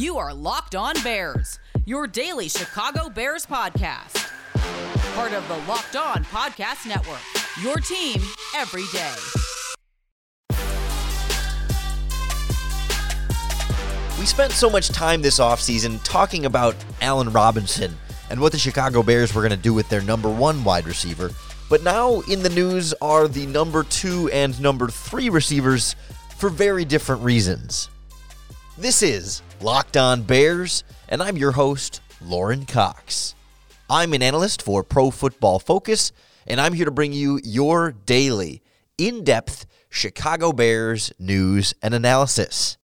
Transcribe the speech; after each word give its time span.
You 0.00 0.16
are 0.16 0.32
Locked 0.32 0.74
On 0.74 0.94
Bears, 1.02 1.58
your 1.84 2.06
daily 2.06 2.48
Chicago 2.48 3.10
Bears 3.10 3.44
podcast. 3.44 4.32
Part 5.14 5.34
of 5.34 5.46
the 5.46 5.58
Locked 5.70 5.94
On 5.94 6.24
Podcast 6.24 6.88
Network, 6.88 7.20
your 7.60 7.76
team 7.76 8.18
every 8.56 8.84
day. 8.94 9.12
We 14.18 14.24
spent 14.24 14.52
so 14.52 14.70
much 14.70 14.88
time 14.88 15.20
this 15.20 15.38
offseason 15.38 16.00
talking 16.02 16.46
about 16.46 16.76
Allen 17.02 17.30
Robinson 17.30 17.94
and 18.30 18.40
what 18.40 18.52
the 18.52 18.58
Chicago 18.58 19.02
Bears 19.02 19.34
were 19.34 19.42
going 19.42 19.50
to 19.50 19.58
do 19.58 19.74
with 19.74 19.90
their 19.90 20.00
number 20.00 20.30
one 20.30 20.64
wide 20.64 20.86
receiver. 20.86 21.30
But 21.68 21.82
now 21.82 22.20
in 22.20 22.42
the 22.42 22.48
news 22.48 22.94
are 23.02 23.28
the 23.28 23.44
number 23.44 23.84
two 23.84 24.30
and 24.32 24.58
number 24.62 24.88
three 24.88 25.28
receivers 25.28 25.94
for 26.38 26.48
very 26.48 26.86
different 26.86 27.20
reasons. 27.20 27.90
This 28.78 29.02
is 29.02 29.42
Locked 29.62 29.98
On 29.98 30.22
Bears, 30.22 30.84
and 31.10 31.22
I'm 31.22 31.36
your 31.36 31.52
host, 31.52 32.00
Lorin 32.22 32.64
Cox. 32.64 33.34
I'm 33.90 34.14
an 34.14 34.22
analyst 34.22 34.62
for 34.62 34.82
Pro 34.82 35.10
Football 35.10 35.58
Focus, 35.58 36.12
and 36.46 36.58
I'm 36.58 36.72
here 36.72 36.86
to 36.86 36.90
bring 36.90 37.12
you 37.12 37.38
your 37.44 37.92
daily, 37.92 38.62
in 38.96 39.22
depth 39.22 39.66
Chicago 39.90 40.52
Bears 40.52 41.12
news 41.18 41.74
and 41.82 41.92
analysis. 41.92 42.78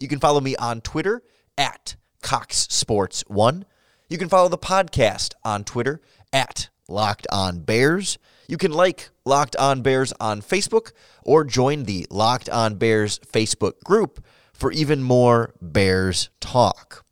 You 0.00 0.08
can 0.08 0.18
follow 0.18 0.40
me 0.40 0.56
on 0.56 0.80
Twitter 0.80 1.22
at 1.56 1.94
Cox 2.20 2.66
Sports 2.68 3.22
One. 3.28 3.64
You 4.08 4.18
can 4.18 4.28
follow 4.28 4.48
the 4.48 4.58
podcast 4.58 5.34
on 5.44 5.62
Twitter 5.62 6.00
at 6.32 6.68
Locked 6.88 7.28
On 7.30 7.60
Bears. 7.60 8.18
You 8.48 8.56
can 8.56 8.72
like 8.72 9.10
Locked 9.24 9.54
On 9.54 9.82
Bears 9.82 10.12
on 10.18 10.42
Facebook 10.42 10.90
or 11.22 11.44
join 11.44 11.84
the 11.84 12.08
Locked 12.10 12.48
On 12.48 12.74
Bears 12.74 13.20
Facebook 13.20 13.84
group 13.84 14.24
for 14.58 14.72
even 14.72 15.02
more 15.02 15.54
Bears 15.62 16.30
talk. 16.40 17.04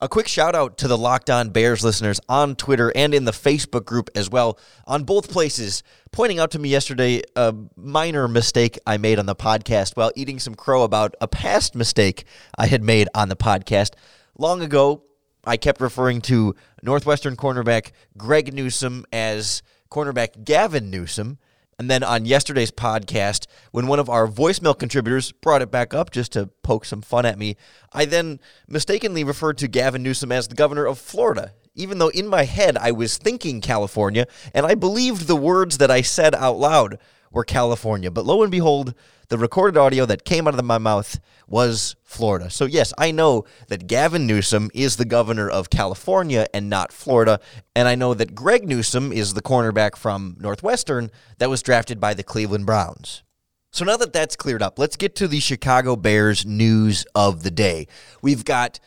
A 0.00 0.08
quick 0.08 0.26
shout 0.26 0.56
out 0.56 0.78
to 0.78 0.88
the 0.88 0.98
Locked 0.98 1.30
On 1.30 1.50
Bears 1.50 1.84
listeners 1.84 2.20
on 2.28 2.56
Twitter 2.56 2.92
and 2.96 3.14
in 3.14 3.24
the 3.24 3.30
Facebook 3.30 3.84
group 3.84 4.10
as 4.16 4.28
well, 4.28 4.58
on 4.84 5.04
both 5.04 5.30
places, 5.30 5.84
pointing 6.10 6.40
out 6.40 6.50
to 6.50 6.58
me 6.58 6.68
yesterday 6.68 7.22
a 7.36 7.54
minor 7.76 8.26
mistake 8.26 8.80
I 8.84 8.96
made 8.96 9.20
on 9.20 9.26
the 9.26 9.36
podcast 9.36 9.96
while 9.96 10.10
eating 10.16 10.40
some 10.40 10.56
crow 10.56 10.82
about 10.82 11.14
a 11.20 11.28
past 11.28 11.76
mistake 11.76 12.24
I 12.58 12.66
had 12.66 12.82
made 12.82 13.08
on 13.14 13.28
the 13.28 13.36
podcast. 13.36 13.90
Long 14.36 14.60
ago, 14.60 15.04
I 15.44 15.56
kept 15.56 15.80
referring 15.80 16.20
to 16.22 16.56
Northwestern 16.82 17.36
cornerback 17.36 17.92
Greg 18.18 18.52
Newsome 18.52 19.06
as 19.12 19.62
cornerback 19.88 20.42
Gavin 20.44 20.90
Newsom. 20.90 21.38
And 21.82 21.90
then 21.90 22.04
on 22.04 22.26
yesterday's 22.26 22.70
podcast, 22.70 23.48
when 23.72 23.88
one 23.88 23.98
of 23.98 24.08
our 24.08 24.28
voicemail 24.28 24.78
contributors 24.78 25.32
brought 25.32 25.62
it 25.62 25.72
back 25.72 25.92
up 25.92 26.12
just 26.12 26.30
to 26.34 26.46
poke 26.62 26.84
some 26.84 27.02
fun 27.02 27.26
at 27.26 27.36
me, 27.36 27.56
I 27.92 28.04
then 28.04 28.38
mistakenly 28.68 29.24
referred 29.24 29.58
to 29.58 29.66
Gavin 29.66 30.04
Newsom 30.04 30.30
as 30.30 30.46
the 30.46 30.54
governor 30.54 30.86
of 30.86 31.00
Florida, 31.00 31.54
even 31.74 31.98
though 31.98 32.10
in 32.10 32.28
my 32.28 32.44
head 32.44 32.76
I 32.76 32.92
was 32.92 33.18
thinking 33.18 33.60
California 33.60 34.28
and 34.54 34.64
I 34.64 34.76
believed 34.76 35.26
the 35.26 35.34
words 35.34 35.78
that 35.78 35.90
I 35.90 36.02
said 36.02 36.36
out 36.36 36.56
loud 36.56 36.98
were 37.32 37.42
California. 37.42 38.12
But 38.12 38.26
lo 38.26 38.44
and 38.44 38.52
behold, 38.52 38.94
the 39.32 39.38
recorded 39.38 39.78
audio 39.78 40.04
that 40.04 40.26
came 40.26 40.46
out 40.46 40.58
of 40.58 40.62
my 40.62 40.76
mouth 40.76 41.18
was 41.48 41.96
Florida. 42.04 42.50
So, 42.50 42.66
yes, 42.66 42.92
I 42.98 43.12
know 43.12 43.46
that 43.68 43.86
Gavin 43.86 44.26
Newsom 44.26 44.70
is 44.74 44.96
the 44.96 45.06
governor 45.06 45.48
of 45.48 45.70
California 45.70 46.46
and 46.52 46.68
not 46.68 46.92
Florida. 46.92 47.40
And 47.74 47.88
I 47.88 47.94
know 47.94 48.12
that 48.12 48.34
Greg 48.34 48.68
Newsome 48.68 49.10
is 49.10 49.32
the 49.32 49.40
cornerback 49.40 49.96
from 49.96 50.36
Northwestern 50.38 51.10
that 51.38 51.48
was 51.48 51.62
drafted 51.62 51.98
by 51.98 52.12
the 52.12 52.22
Cleveland 52.22 52.66
Browns. 52.66 53.22
So, 53.70 53.86
now 53.86 53.96
that 53.96 54.12
that's 54.12 54.36
cleared 54.36 54.60
up, 54.60 54.78
let's 54.78 54.96
get 54.96 55.16
to 55.16 55.26
the 55.26 55.40
Chicago 55.40 55.96
Bears 55.96 56.44
news 56.44 57.06
of 57.14 57.42
the 57.42 57.50
day. 57.50 57.88
We've 58.20 58.44
got 58.44 58.80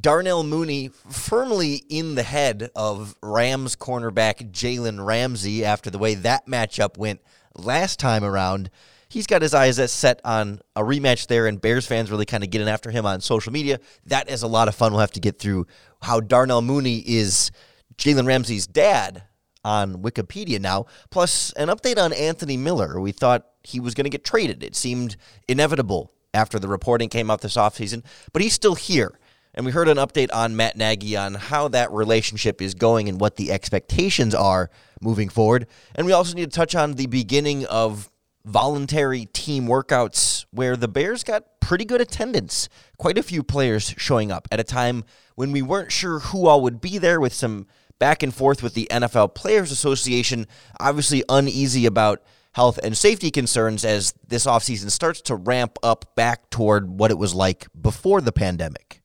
Darnell 0.00 0.42
Mooney 0.42 0.88
firmly 0.88 1.76
in 1.88 2.16
the 2.16 2.24
head 2.24 2.72
of 2.74 3.14
Rams 3.22 3.76
cornerback 3.76 4.50
Jalen 4.50 5.06
Ramsey 5.06 5.64
after 5.64 5.90
the 5.90 5.98
way 5.98 6.16
that 6.16 6.48
matchup 6.48 6.98
went 6.98 7.20
last 7.54 8.00
time 8.00 8.24
around 8.24 8.68
he's 9.12 9.26
got 9.26 9.42
his 9.42 9.52
eyes 9.52 9.92
set 9.92 10.20
on 10.24 10.60
a 10.74 10.80
rematch 10.80 11.26
there, 11.26 11.46
and 11.46 11.60
Bears 11.60 11.86
fans 11.86 12.10
really 12.10 12.24
kind 12.24 12.42
of 12.42 12.48
getting 12.48 12.68
after 12.68 12.90
him 12.90 13.04
on 13.04 13.20
social 13.20 13.52
media. 13.52 13.78
That 14.06 14.30
is 14.30 14.42
a 14.42 14.46
lot 14.48 14.68
of 14.68 14.74
fun. 14.74 14.92
We'll 14.92 15.00
have 15.02 15.12
to 15.12 15.20
get 15.20 15.38
through 15.38 15.66
how 16.00 16.20
Darnell 16.20 16.62
Mooney 16.62 16.98
is 17.06 17.50
Jalen 17.98 18.26
Ramsey's 18.26 18.66
dad 18.66 19.24
on 19.64 20.02
Wikipedia 20.02 20.58
now, 20.58 20.86
plus 21.10 21.52
an 21.52 21.68
update 21.68 22.02
on 22.02 22.12
Anthony 22.14 22.56
Miller. 22.56 22.98
We 22.98 23.12
thought 23.12 23.46
he 23.62 23.80
was 23.80 23.94
going 23.94 24.04
to 24.04 24.10
get 24.10 24.24
traded. 24.24 24.64
It 24.64 24.74
seemed 24.74 25.16
inevitable 25.46 26.10
after 26.32 26.58
the 26.58 26.68
reporting 26.68 27.10
came 27.10 27.30
out 27.30 27.42
this 27.42 27.56
offseason, 27.56 28.04
but 28.32 28.40
he's 28.40 28.54
still 28.54 28.74
here. 28.74 29.18
And 29.54 29.66
we 29.66 29.72
heard 29.72 29.88
an 29.88 29.98
update 29.98 30.30
on 30.32 30.56
Matt 30.56 30.78
Nagy 30.78 31.14
on 31.14 31.34
how 31.34 31.68
that 31.68 31.92
relationship 31.92 32.62
is 32.62 32.72
going 32.72 33.10
and 33.10 33.20
what 33.20 33.36
the 33.36 33.52
expectations 33.52 34.34
are 34.34 34.70
moving 35.02 35.28
forward. 35.28 35.66
And 35.94 36.06
we 36.06 36.12
also 36.12 36.34
need 36.34 36.50
to 36.50 36.56
touch 36.56 36.74
on 36.74 36.94
the 36.94 37.06
beginning 37.06 37.66
of 37.66 38.08
voluntary 38.44 39.26
team 39.26 39.66
workouts 39.66 40.44
where 40.50 40.76
the 40.76 40.88
Bears 40.88 41.24
got 41.24 41.60
pretty 41.60 41.84
good 41.84 42.00
attendance. 42.00 42.68
Quite 42.98 43.18
a 43.18 43.22
few 43.22 43.42
players 43.42 43.94
showing 43.96 44.32
up 44.32 44.48
at 44.50 44.60
a 44.60 44.64
time 44.64 45.04
when 45.34 45.52
we 45.52 45.62
weren't 45.62 45.92
sure 45.92 46.18
who 46.18 46.46
all 46.46 46.60
would 46.62 46.80
be 46.80 46.98
there 46.98 47.20
with 47.20 47.32
some 47.32 47.66
back 47.98 48.22
and 48.22 48.34
forth 48.34 48.62
with 48.62 48.74
the 48.74 48.88
NFL 48.90 49.34
Players 49.34 49.70
Association, 49.70 50.46
obviously 50.80 51.22
uneasy 51.28 51.86
about 51.86 52.22
health 52.54 52.78
and 52.82 52.96
safety 52.96 53.30
concerns 53.30 53.84
as 53.84 54.12
this 54.26 54.44
offseason 54.44 54.90
starts 54.90 55.20
to 55.22 55.36
ramp 55.36 55.78
up 55.82 56.14
back 56.16 56.50
toward 56.50 56.90
what 56.90 57.10
it 57.10 57.18
was 57.18 57.34
like 57.34 57.66
before 57.80 58.20
the 58.20 58.32
pandemic. 58.32 59.02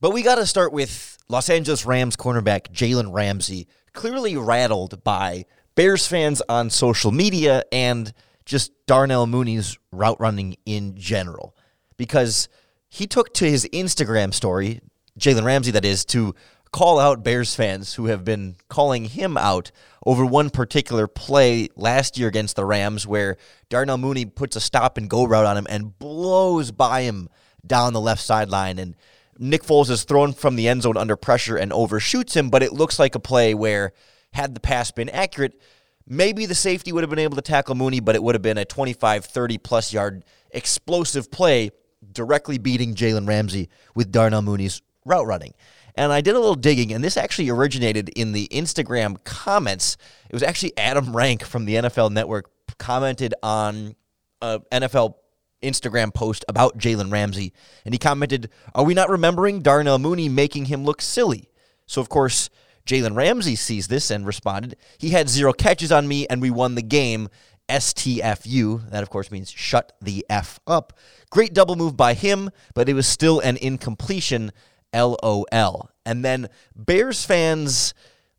But 0.00 0.10
we 0.10 0.22
got 0.22 0.34
to 0.34 0.46
start 0.46 0.72
with 0.72 1.16
Los 1.28 1.48
Angeles 1.48 1.86
Rams 1.86 2.16
cornerback 2.16 2.72
Jalen 2.72 3.12
Ramsey, 3.12 3.66
clearly 3.92 4.36
rattled 4.36 5.02
by 5.02 5.46
Bears 5.74 6.06
fans 6.06 6.42
on 6.48 6.68
social 6.68 7.12
media 7.12 7.62
and 7.72 8.12
just 8.46 8.72
Darnell 8.86 9.26
Mooney's 9.26 9.76
route 9.92 10.18
running 10.20 10.56
in 10.64 10.96
general 10.96 11.54
because 11.96 12.48
he 12.88 13.06
took 13.06 13.34
to 13.34 13.50
his 13.50 13.68
Instagram 13.72 14.32
story, 14.32 14.80
Jalen 15.18 15.44
Ramsey, 15.44 15.72
that 15.72 15.84
is, 15.84 16.04
to 16.06 16.34
call 16.72 16.98
out 16.98 17.24
Bears 17.24 17.54
fans 17.54 17.94
who 17.94 18.06
have 18.06 18.24
been 18.24 18.56
calling 18.68 19.06
him 19.06 19.36
out 19.36 19.72
over 20.04 20.24
one 20.24 20.50
particular 20.50 21.06
play 21.06 21.68
last 21.74 22.18
year 22.18 22.28
against 22.28 22.56
the 22.56 22.64
Rams 22.64 23.06
where 23.06 23.36
Darnell 23.68 23.98
Mooney 23.98 24.24
puts 24.24 24.56
a 24.56 24.60
stop 24.60 24.96
and 24.96 25.10
go 25.10 25.24
route 25.24 25.46
on 25.46 25.56
him 25.56 25.66
and 25.68 25.98
blows 25.98 26.70
by 26.70 27.02
him 27.02 27.28
down 27.66 27.92
the 27.92 28.00
left 28.00 28.22
sideline. 28.22 28.78
And 28.78 28.94
Nick 29.38 29.62
Foles 29.64 29.90
is 29.90 30.04
thrown 30.04 30.32
from 30.32 30.56
the 30.56 30.68
end 30.68 30.82
zone 30.82 30.96
under 30.96 31.16
pressure 31.16 31.56
and 31.56 31.72
overshoots 31.72 32.34
him, 32.36 32.50
but 32.50 32.62
it 32.62 32.72
looks 32.72 32.98
like 32.98 33.14
a 33.14 33.20
play 33.20 33.54
where, 33.54 33.92
had 34.32 34.54
the 34.54 34.60
pass 34.60 34.90
been 34.90 35.08
accurate, 35.08 35.60
Maybe 36.08 36.46
the 36.46 36.54
safety 36.54 36.92
would 36.92 37.02
have 37.02 37.10
been 37.10 37.18
able 37.18 37.36
to 37.36 37.42
tackle 37.42 37.74
Mooney, 37.74 38.00
but 38.00 38.14
it 38.14 38.22
would 38.22 38.34
have 38.34 38.42
been 38.42 38.58
a 38.58 38.64
25, 38.64 39.24
30 39.24 39.58
plus 39.58 39.92
yard 39.92 40.24
explosive 40.50 41.30
play 41.30 41.70
directly 42.12 42.58
beating 42.58 42.94
Jalen 42.94 43.26
Ramsey 43.26 43.68
with 43.94 44.12
Darnell 44.12 44.42
Mooney's 44.42 44.82
route 45.04 45.26
running. 45.26 45.54
And 45.96 46.12
I 46.12 46.20
did 46.20 46.34
a 46.34 46.38
little 46.38 46.54
digging, 46.54 46.92
and 46.92 47.02
this 47.02 47.16
actually 47.16 47.48
originated 47.48 48.10
in 48.10 48.32
the 48.32 48.48
Instagram 48.48 49.22
comments. 49.24 49.96
It 50.28 50.34
was 50.34 50.42
actually 50.42 50.76
Adam 50.76 51.16
Rank 51.16 51.42
from 51.42 51.64
the 51.64 51.76
NFL 51.76 52.10
Network 52.10 52.50
commented 52.78 53.34
on 53.42 53.96
a 54.42 54.60
NFL 54.70 55.14
Instagram 55.62 56.12
post 56.12 56.44
about 56.48 56.78
Jalen 56.78 57.10
Ramsey, 57.10 57.52
and 57.84 57.94
he 57.94 57.98
commented, 57.98 58.50
Are 58.74 58.84
we 58.84 58.92
not 58.92 59.08
remembering 59.08 59.62
Darnell 59.62 59.98
Mooney 59.98 60.28
making 60.28 60.66
him 60.66 60.84
look 60.84 61.00
silly? 61.00 61.48
So, 61.86 62.00
of 62.00 62.08
course, 62.08 62.50
Jalen 62.86 63.16
Ramsey 63.16 63.56
sees 63.56 63.88
this 63.88 64.10
and 64.10 64.26
responded, 64.26 64.76
He 64.98 65.10
had 65.10 65.28
zero 65.28 65.52
catches 65.52 65.92
on 65.92 66.08
me 66.08 66.26
and 66.28 66.40
we 66.40 66.50
won 66.50 66.74
the 66.74 66.82
game. 66.82 67.28
STFU. 67.68 68.90
That, 68.90 69.02
of 69.02 69.10
course, 69.10 69.32
means 69.32 69.50
shut 69.50 69.92
the 70.00 70.24
F 70.30 70.60
up. 70.68 70.92
Great 71.30 71.52
double 71.52 71.74
move 71.74 71.96
by 71.96 72.14
him, 72.14 72.50
but 72.74 72.88
it 72.88 72.94
was 72.94 73.08
still 73.08 73.40
an 73.40 73.56
incompletion. 73.56 74.52
LOL. 74.94 75.90
And 76.04 76.24
then 76.24 76.48
Bears 76.74 77.24
fans 77.24 77.94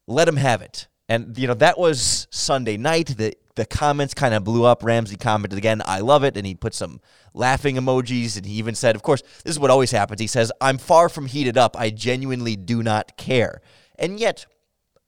let 0.07 0.27
him 0.27 0.37
have 0.37 0.61
it. 0.61 0.87
And, 1.09 1.37
you 1.37 1.47
know, 1.47 1.53
that 1.55 1.77
was 1.77 2.27
Sunday 2.31 2.77
night. 2.77 3.15
The, 3.17 3.33
the 3.55 3.65
comments 3.65 4.13
kind 4.13 4.33
of 4.33 4.43
blew 4.43 4.65
up. 4.65 4.83
Ramsey 4.83 5.15
commented 5.15 5.57
again, 5.57 5.81
I 5.85 5.99
love 5.99 6.23
it. 6.23 6.35
And 6.35 6.45
he 6.45 6.55
put 6.55 6.73
some 6.73 6.99
laughing 7.33 7.75
emojis. 7.75 8.35
And 8.37 8.45
he 8.45 8.53
even 8.53 8.75
said, 8.75 8.95
of 8.95 9.03
course, 9.03 9.21
this 9.43 9.55
is 9.55 9.59
what 9.59 9.71
always 9.71 9.91
happens. 9.91 10.19
He 10.19 10.27
says, 10.27 10.51
I'm 10.59 10.77
far 10.77 11.07
from 11.07 11.27
heated 11.27 11.57
up. 11.57 11.77
I 11.79 11.91
genuinely 11.91 12.55
do 12.55 12.83
not 12.83 13.15
care. 13.17 13.61
And 13.97 14.19
yet, 14.19 14.45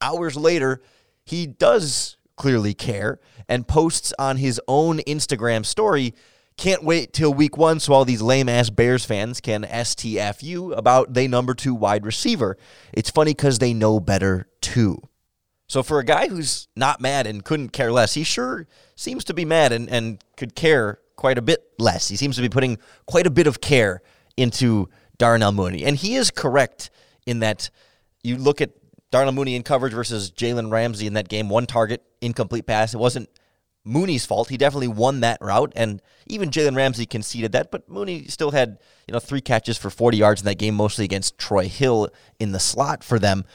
hours 0.02 0.36
later, 0.36 0.82
he 1.26 1.46
does 1.46 2.18
clearly 2.36 2.74
care 2.74 3.20
and 3.48 3.68
posts 3.68 4.14
on 4.18 4.38
his 4.38 4.60
own 4.68 5.00
Instagram 5.00 5.66
story. 5.66 6.14
Can't 6.58 6.84
wait 6.84 7.14
till 7.14 7.34
week 7.34 7.58
one 7.58 7.80
so 7.80 7.94
all 7.94 8.06
these 8.06 8.22
lame 8.22 8.50
ass 8.50 8.70
Bears 8.70 9.06
fans 9.06 9.40
can 9.40 9.64
STFU 9.64 10.76
about 10.78 11.14
they 11.14 11.28
number 11.28 11.54
two 11.54 11.74
wide 11.74 12.06
receiver. 12.06 12.58
It's 12.94 13.10
funny 13.10 13.32
because 13.32 13.60
they 13.60 13.74
know 13.74 14.00
better 14.00 14.48
too. 14.62 15.02
So 15.68 15.84
for 15.84 16.00
a 16.00 16.04
guy 16.04 16.28
who's 16.28 16.68
not 16.76 17.00
mad 17.00 17.28
and 17.28 17.46
couldn't 17.46 17.70
care 17.70 17.92
less, 17.92 18.16
he 18.16 18.24
sure 18.24 18.68
seems 18.96 19.24
to 19.26 19.34
be 19.34 19.46
mad 19.46 19.72
and, 19.72 19.88
and 19.88 20.24
could 20.36 20.56
care 20.56 21.00
quite 21.16 21.38
a 21.38 21.44
bit 21.44 21.64
less. 21.78 22.08
He 22.08 22.16
seems 22.16 22.38
to 22.38 22.42
be 22.42 22.50
putting 22.50 22.80
quite 23.06 23.28
a 23.28 23.30
bit 23.30 23.46
of 23.46 23.62
care 23.62 24.02
into 24.36 24.90
Darnell 25.18 25.52
Mooney. 25.52 25.84
And 25.84 25.96
he 25.96 26.16
is 26.16 26.32
correct 26.32 26.90
in 27.28 27.40
that 27.40 27.70
you 28.24 28.38
look 28.38 28.62
at 28.62 28.72
Darnell 29.12 29.34
Mooney 29.34 29.56
in 29.56 29.64
coverage 29.64 29.94
versus 29.94 30.32
Jalen 30.32 30.72
Ramsey 30.72 31.08
in 31.08 31.14
that 31.14 31.30
game, 31.30 31.50
one 31.50 31.66
target, 31.66 32.04
incomplete 32.22 32.66
pass. 32.66 32.94
It 32.94 33.00
wasn't 33.00 33.30
Mooney's 33.84 34.26
fault. 34.26 34.50
He 34.50 34.58
definitely 34.58 34.90
won 34.90 35.22
that 35.22 35.40
route, 35.42 35.74
and 35.76 36.02
even 36.28 36.52
Jalen 36.52 36.76
Ramsey 36.76 37.06
conceded 37.06 37.52
that. 37.54 37.72
But 37.72 37.90
Mooney 37.90 38.26
still 38.26 38.52
had 38.52 38.78
you 39.08 39.14
know 39.14 39.20
three 39.20 39.42
catches 39.42 39.78
for 39.78 39.90
40 39.90 40.18
yards 40.18 40.42
in 40.42 40.46
that 40.46 40.60
game, 40.60 40.76
mostly 40.76 41.06
against 41.06 41.38
Troy 41.38 41.68
Hill 41.68 42.10
in 42.40 42.52
the 42.52 42.60
slot 42.60 43.04
for 43.04 43.18
them. 43.18 43.46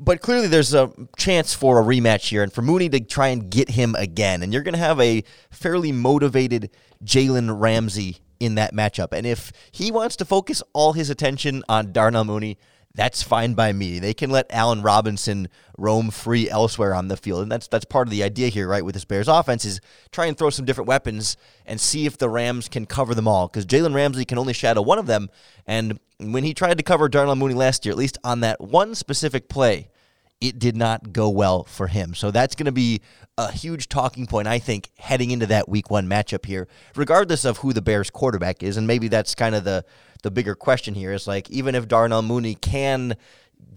But 0.00 0.20
clearly, 0.20 0.46
there's 0.46 0.74
a 0.74 0.92
chance 1.16 1.54
for 1.54 1.80
a 1.80 1.84
rematch 1.84 2.28
here, 2.28 2.42
and 2.42 2.52
for 2.52 2.62
Mooney 2.62 2.88
to 2.90 3.00
try 3.00 3.28
and 3.28 3.50
get 3.50 3.70
him 3.70 3.94
again. 3.96 4.42
And 4.42 4.52
you're 4.52 4.62
going 4.62 4.74
to 4.74 4.78
have 4.78 5.00
a 5.00 5.24
fairly 5.50 5.92
motivated 5.92 6.70
Jalen 7.04 7.60
Ramsey 7.60 8.18
in 8.40 8.54
that 8.54 8.72
matchup. 8.72 9.08
And 9.12 9.26
if 9.26 9.52
he 9.72 9.90
wants 9.90 10.16
to 10.16 10.24
focus 10.24 10.62
all 10.72 10.92
his 10.92 11.10
attention 11.10 11.64
on 11.68 11.92
Darnell 11.92 12.24
Mooney, 12.24 12.58
that's 12.98 13.22
fine 13.22 13.54
by 13.54 13.72
me. 13.72 14.00
They 14.00 14.12
can 14.12 14.28
let 14.28 14.46
Allen 14.50 14.82
Robinson 14.82 15.46
roam 15.78 16.10
free 16.10 16.50
elsewhere 16.50 16.96
on 16.96 17.06
the 17.06 17.16
field. 17.16 17.42
And 17.42 17.52
that's 17.52 17.68
that's 17.68 17.84
part 17.84 18.08
of 18.08 18.10
the 18.10 18.24
idea 18.24 18.48
here, 18.48 18.66
right, 18.66 18.84
with 18.84 18.94
this 18.94 19.04
Bears 19.04 19.28
offense 19.28 19.64
is 19.64 19.80
try 20.10 20.26
and 20.26 20.36
throw 20.36 20.50
some 20.50 20.64
different 20.64 20.88
weapons 20.88 21.36
and 21.64 21.80
see 21.80 22.06
if 22.06 22.18
the 22.18 22.28
Rams 22.28 22.68
can 22.68 22.86
cover 22.86 23.14
them 23.14 23.28
all. 23.28 23.46
Because 23.46 23.64
Jalen 23.66 23.94
Ramsey 23.94 24.24
can 24.24 24.36
only 24.36 24.52
shadow 24.52 24.82
one 24.82 24.98
of 24.98 25.06
them. 25.06 25.30
And 25.64 26.00
when 26.18 26.42
he 26.42 26.52
tried 26.54 26.78
to 26.78 26.82
cover 26.82 27.08
Darnell 27.08 27.36
Mooney 27.36 27.54
last 27.54 27.86
year, 27.86 27.92
at 27.92 27.98
least 27.98 28.18
on 28.24 28.40
that 28.40 28.60
one 28.60 28.96
specific 28.96 29.48
play, 29.48 29.90
it 30.40 30.58
did 30.58 30.76
not 30.76 31.12
go 31.12 31.28
well 31.28 31.62
for 31.62 31.86
him. 31.86 32.14
So 32.14 32.32
that's 32.32 32.56
going 32.56 32.66
to 32.66 32.72
be 32.72 33.00
a 33.36 33.52
huge 33.52 33.88
talking 33.88 34.26
point, 34.26 34.48
I 34.48 34.58
think, 34.58 34.90
heading 34.98 35.30
into 35.30 35.46
that 35.46 35.68
week 35.68 35.88
one 35.88 36.08
matchup 36.08 36.46
here, 36.46 36.66
regardless 36.96 37.44
of 37.44 37.58
who 37.58 37.72
the 37.72 37.82
Bears 37.82 38.10
quarterback 38.10 38.64
is. 38.64 38.76
And 38.76 38.88
maybe 38.88 39.06
that's 39.06 39.36
kind 39.36 39.54
of 39.54 39.62
the, 39.62 39.84
the 40.22 40.30
bigger 40.30 40.54
question 40.54 40.94
here 40.94 41.12
is 41.12 41.26
like, 41.26 41.50
even 41.50 41.74
if 41.74 41.88
Darnell 41.88 42.22
Mooney 42.22 42.54
can 42.54 43.16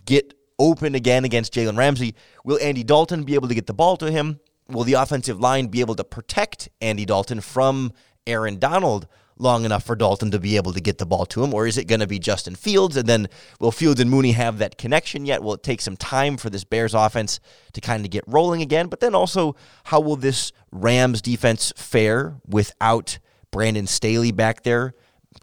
get 0.05 0.33
open 0.59 0.95
again 0.95 1.25
against 1.25 1.53
Jalen 1.53 1.77
Ramsey, 1.77 2.15
will 2.43 2.59
Andy 2.61 2.83
Dalton 2.83 3.23
be 3.23 3.35
able 3.35 3.47
to 3.47 3.55
get 3.55 3.67
the 3.67 3.73
ball 3.73 3.97
to 3.97 4.11
him? 4.11 4.39
Will 4.67 4.83
the 4.83 4.93
offensive 4.93 5.39
line 5.39 5.67
be 5.67 5.81
able 5.81 5.95
to 5.95 6.03
protect 6.03 6.69
Andy 6.79 7.05
Dalton 7.05 7.41
from 7.41 7.93
Aaron 8.25 8.59
Donald? 8.59 9.07
long 9.41 9.65
enough 9.65 9.83
for 9.83 9.95
Dalton 9.95 10.31
to 10.31 10.39
be 10.39 10.55
able 10.55 10.71
to 10.73 10.79
get 10.79 10.99
the 10.99 11.05
ball 11.05 11.25
to 11.27 11.43
him? 11.43 11.53
Or 11.53 11.65
is 11.65 11.77
it 11.77 11.85
going 11.85 11.99
to 11.99 12.07
be 12.07 12.19
Justin 12.19 12.55
Fields? 12.55 12.95
And 12.95 13.09
then 13.09 13.27
will 13.59 13.71
Fields 13.71 13.99
and 13.99 14.09
Mooney 14.09 14.33
have 14.33 14.59
that 14.59 14.77
connection 14.77 15.25
yet? 15.25 15.41
Will 15.43 15.55
it 15.55 15.63
take 15.63 15.81
some 15.81 15.97
time 15.97 16.37
for 16.37 16.49
this 16.49 16.63
Bears 16.63 16.93
offense 16.93 17.39
to 17.73 17.81
kind 17.81 18.05
of 18.05 18.11
get 18.11 18.23
rolling 18.27 18.61
again? 18.61 18.87
But 18.87 18.99
then 18.99 19.15
also, 19.15 19.55
how 19.85 19.99
will 19.99 20.15
this 20.15 20.51
Rams 20.71 21.21
defense 21.21 21.73
fare 21.75 22.35
without 22.47 23.17
Brandon 23.51 23.87
Staley 23.87 24.31
back 24.31 24.63
there? 24.63 24.93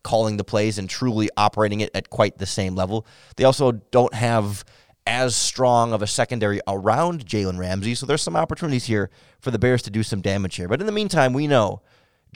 Calling 0.02 0.36
the 0.36 0.44
plays 0.44 0.78
and 0.78 0.88
truly 0.88 1.28
operating 1.36 1.80
it 1.80 1.90
at 1.94 2.10
quite 2.10 2.38
the 2.38 2.46
same 2.46 2.74
level. 2.74 3.06
They 3.36 3.44
also 3.44 3.72
don't 3.72 4.14
have 4.14 4.64
as 5.06 5.34
strong 5.34 5.94
of 5.94 6.02
a 6.02 6.06
secondary 6.06 6.60
around 6.68 7.24
Jalen 7.24 7.58
Ramsey. 7.58 7.94
So 7.94 8.04
there's 8.04 8.22
some 8.22 8.36
opportunities 8.36 8.84
here 8.84 9.10
for 9.40 9.50
the 9.50 9.58
Bears 9.58 9.82
to 9.82 9.90
do 9.90 10.02
some 10.02 10.20
damage 10.20 10.56
here. 10.56 10.68
But 10.68 10.80
in 10.80 10.86
the 10.86 10.92
meantime, 10.92 11.32
we 11.32 11.46
know 11.46 11.80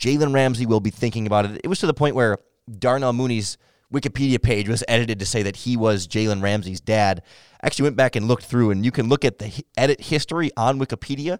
Jalen 0.01 0.35
Ramsey 0.35 0.65
will 0.65 0.81
be 0.81 0.91
thinking 0.91 1.27
about 1.27 1.45
it. 1.45 1.61
It 1.63 1.69
was 1.69 1.81
to 1.81 1.87
the 1.87 1.95
point 1.95 2.15
where 2.15 2.39
Darnell 2.79 3.13
Mooney's 3.13 3.59
Wikipedia 3.93 4.43
page 4.43 4.69
was 4.71 4.83
edited 4.89 5.19
to 5.19 5.27
say 5.27 5.43
that 5.43 5.57
he 5.57 5.77
was 5.77 6.09
Jalen 6.09 6.43
Ramsey's 6.43 6.81
dad. 6.81 7.23
I 7.63 7.67
actually 7.67 7.85
went 7.85 7.97
back 7.97 8.17
and 8.17 8.27
looked 8.27 8.45
through, 8.45 8.71
and 8.71 8.85
you 8.85 8.91
can 8.91 9.09
look 9.09 9.25
at 9.25 9.39
the 9.39 9.65
edit 9.77 10.01
history 10.01 10.51
on 10.57 10.81
Wikipedia, 10.81 11.39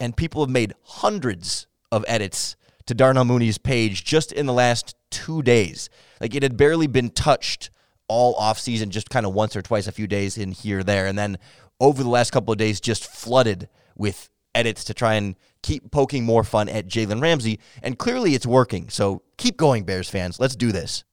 and 0.00 0.16
people 0.16 0.42
have 0.42 0.50
made 0.50 0.74
hundreds 0.82 1.68
of 1.92 2.04
edits 2.08 2.56
to 2.86 2.94
Darnell 2.94 3.24
Mooney's 3.24 3.58
page 3.58 4.04
just 4.04 4.32
in 4.32 4.46
the 4.46 4.52
last 4.52 4.94
two 5.10 5.42
days. 5.42 5.88
Like 6.20 6.34
it 6.34 6.42
had 6.42 6.56
barely 6.56 6.86
been 6.86 7.10
touched 7.10 7.70
all 8.08 8.34
offseason, 8.36 8.88
just 8.88 9.10
kind 9.10 9.24
of 9.24 9.34
once 9.34 9.56
or 9.56 9.62
twice 9.62 9.86
a 9.86 9.92
few 9.92 10.06
days 10.06 10.36
in 10.36 10.52
here, 10.52 10.82
there. 10.82 11.06
And 11.06 11.18
then 11.18 11.38
over 11.80 12.02
the 12.02 12.08
last 12.08 12.30
couple 12.30 12.52
of 12.52 12.58
days, 12.58 12.80
just 12.80 13.06
flooded 13.06 13.68
with 13.96 14.28
edits 14.54 14.84
to 14.84 14.94
try 14.94 15.14
and 15.14 15.36
keep 15.62 15.90
poking 15.90 16.24
more 16.24 16.44
fun 16.44 16.68
at 16.68 16.86
Jalen 16.86 17.22
Ramsey. 17.22 17.58
And 17.82 17.98
clearly 17.98 18.34
it's 18.34 18.46
working. 18.46 18.90
So 18.90 19.22
keep 19.36 19.56
going, 19.56 19.84
Bears 19.84 20.10
fans. 20.10 20.38
Let's 20.38 20.56
do 20.56 20.72
this. 20.72 21.04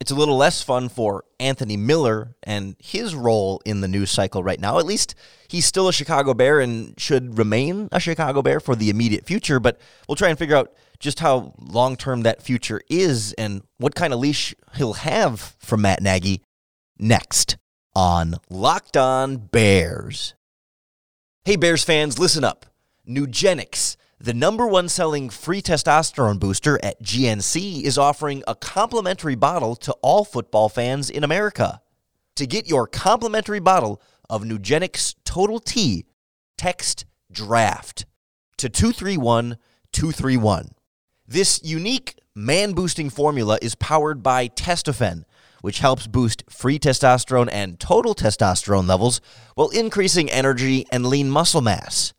It's 0.00 0.10
a 0.10 0.14
little 0.14 0.36
less 0.36 0.62
fun 0.62 0.88
for 0.88 1.24
Anthony 1.38 1.76
Miller 1.76 2.34
and 2.42 2.74
his 2.78 3.14
role 3.14 3.60
in 3.66 3.82
the 3.82 3.88
news 3.88 4.10
cycle 4.10 4.42
right 4.42 4.58
now. 4.58 4.78
At 4.78 4.86
least 4.86 5.14
he's 5.48 5.66
still 5.66 5.88
a 5.88 5.92
Chicago 5.92 6.32
Bear 6.32 6.60
and 6.60 6.98
should 6.98 7.36
remain 7.36 7.88
a 7.92 8.00
Chicago 8.00 8.40
Bear 8.40 8.60
for 8.60 8.74
the 8.74 8.88
immediate 8.88 9.26
future. 9.26 9.60
But 9.60 9.78
we'll 10.08 10.16
try 10.16 10.30
and 10.30 10.38
figure 10.38 10.56
out 10.56 10.72
just 11.00 11.20
how 11.20 11.54
long 11.58 11.96
term 11.96 12.22
that 12.22 12.42
future 12.42 12.80
is 12.88 13.32
and 13.32 13.62
what 13.78 13.94
kind 13.94 14.12
of 14.12 14.20
leash 14.20 14.54
he'll 14.76 14.92
have 14.92 15.56
from 15.58 15.82
Matt 15.82 16.02
Nagy 16.02 16.42
next 16.98 17.56
on 17.96 18.36
Locked 18.50 18.96
On 18.96 19.36
Bears. 19.38 20.34
Hey, 21.44 21.56
Bears 21.56 21.82
fans, 21.82 22.18
listen 22.18 22.44
up. 22.44 22.66
Nugenix, 23.08 23.96
the 24.20 24.34
number 24.34 24.66
one 24.66 24.88
selling 24.88 25.30
free 25.30 25.62
testosterone 25.62 26.38
booster 26.38 26.78
at 26.84 27.02
GNC, 27.02 27.82
is 27.82 27.96
offering 27.96 28.44
a 28.46 28.54
complimentary 28.54 29.34
bottle 29.34 29.74
to 29.76 29.92
all 30.02 30.24
football 30.24 30.68
fans 30.68 31.08
in 31.08 31.24
America. 31.24 31.80
To 32.36 32.46
get 32.46 32.68
your 32.68 32.86
complimentary 32.86 33.58
bottle 33.58 34.00
of 34.28 34.42
Nugenix 34.42 35.14
Total 35.24 35.58
T, 35.58 36.04
text 36.56 37.06
DRAFT 37.32 38.04
to 38.58 38.68
231 38.68 39.56
231. 39.92 40.70
This 41.30 41.62
unique 41.64 42.18
man 42.34 42.74
boosting 42.74 43.08
formula 43.08 43.58
is 43.62 43.74
powered 43.74 44.22
by 44.22 44.48
Testofen 44.48 45.24
which 45.60 45.80
helps 45.80 46.06
boost 46.06 46.44
free 46.48 46.78
testosterone 46.78 47.48
and 47.52 47.78
total 47.78 48.14
testosterone 48.14 48.88
levels 48.88 49.20
while 49.54 49.68
increasing 49.70 50.30
energy 50.30 50.86
and 50.90 51.06
lean 51.06 51.30
muscle 51.30 51.60
mass. 51.60 52.12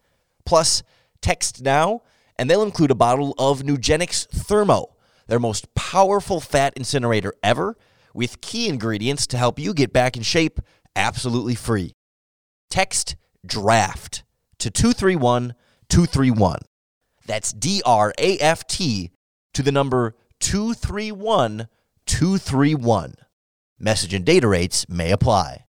Plus, 0.46 0.84
text 1.22 1.62
now 1.62 2.02
and 2.38 2.50
they'll 2.50 2.64
include 2.64 2.92
a 2.92 2.96
bottle 2.96 3.36
of 3.38 3.62
Nugenix 3.62 4.28
Thermo, 4.30 4.96
their 5.28 5.40
most 5.40 5.74
powerful 5.76 6.40
fat 6.40 6.74
incinerator 6.76 7.34
ever, 7.44 7.78
with 8.14 8.42
key 8.42 8.68
ingredients 8.68 9.28
to 9.28 9.38
help 9.38 9.60
you 9.60 9.74
get 9.74 9.94
back 9.94 10.18
in 10.18 10.24
shape 10.24 10.60
absolutely 10.96 11.56
free. 11.56 11.94
Text 12.70 13.16
DRAFT 13.46 14.24
to 14.60 14.72
231 14.72 15.54
231. 15.90 16.60
That's 17.26 17.54
D 17.54 17.82
R 17.86 18.14
A 18.18 18.38
F 18.38 18.66
T 18.68 19.12
to 19.54 19.62
the 19.62 19.72
number 19.72 20.16
231 20.40 21.68
231. 22.06 23.16
Message 23.80 24.14
and 24.14 24.26
data 24.26 24.48
rates 24.48 24.88
may 24.90 25.12
apply. 25.12 25.66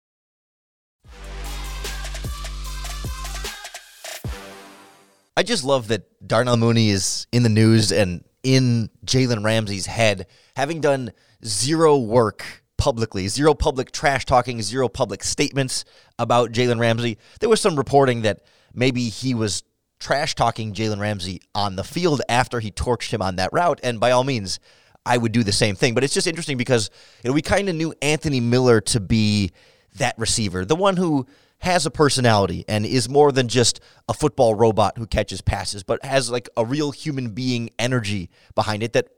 I 5.38 5.42
just 5.42 5.64
love 5.64 5.88
that 5.88 6.26
Darnell 6.26 6.56
Mooney 6.56 6.88
is 6.88 7.26
in 7.30 7.42
the 7.42 7.50
news 7.50 7.92
and 7.92 8.24
in 8.42 8.88
Jalen 9.04 9.44
Ramsey's 9.44 9.86
head, 9.86 10.28
having 10.54 10.80
done 10.80 11.12
zero 11.44 11.98
work 11.98 12.64
publicly, 12.78 13.28
zero 13.28 13.52
public 13.52 13.90
trash 13.90 14.24
talking, 14.24 14.62
zero 14.62 14.88
public 14.88 15.22
statements 15.22 15.84
about 16.18 16.52
Jalen 16.52 16.78
Ramsey. 16.78 17.18
There 17.40 17.48
was 17.48 17.60
some 17.60 17.76
reporting 17.76 18.22
that 18.22 18.44
maybe 18.72 19.08
he 19.08 19.34
was 19.34 19.62
trash 19.98 20.34
talking 20.34 20.72
Jalen 20.72 21.00
Ramsey 21.00 21.40
on 21.54 21.76
the 21.76 21.84
field 21.84 22.22
after 22.28 22.60
he 22.60 22.70
torched 22.70 23.12
him 23.12 23.22
on 23.22 23.36
that 23.36 23.52
route. 23.52 23.80
And 23.82 23.98
by 24.00 24.10
all 24.10 24.24
means, 24.24 24.60
I 25.04 25.16
would 25.16 25.32
do 25.32 25.42
the 25.42 25.52
same 25.52 25.76
thing. 25.76 25.94
But 25.94 26.04
it's 26.04 26.14
just 26.14 26.26
interesting 26.26 26.56
because 26.56 26.90
you 27.22 27.30
know 27.30 27.34
we 27.34 27.42
kind 27.42 27.68
of 27.68 27.74
knew 27.74 27.94
Anthony 28.02 28.40
Miller 28.40 28.80
to 28.82 29.00
be 29.00 29.52
that 29.96 30.18
receiver, 30.18 30.64
the 30.64 30.76
one 30.76 30.96
who 30.96 31.26
has 31.58 31.86
a 31.86 31.90
personality 31.90 32.64
and 32.68 32.84
is 32.84 33.08
more 33.08 33.32
than 33.32 33.48
just 33.48 33.80
a 34.08 34.14
football 34.14 34.54
robot 34.54 34.98
who 34.98 35.06
catches 35.06 35.40
passes, 35.40 35.82
but 35.82 36.04
has 36.04 36.30
like 36.30 36.48
a 36.56 36.64
real 36.64 36.90
human 36.90 37.30
being 37.30 37.70
energy 37.78 38.28
behind 38.54 38.82
it 38.82 38.92
that 38.92 39.08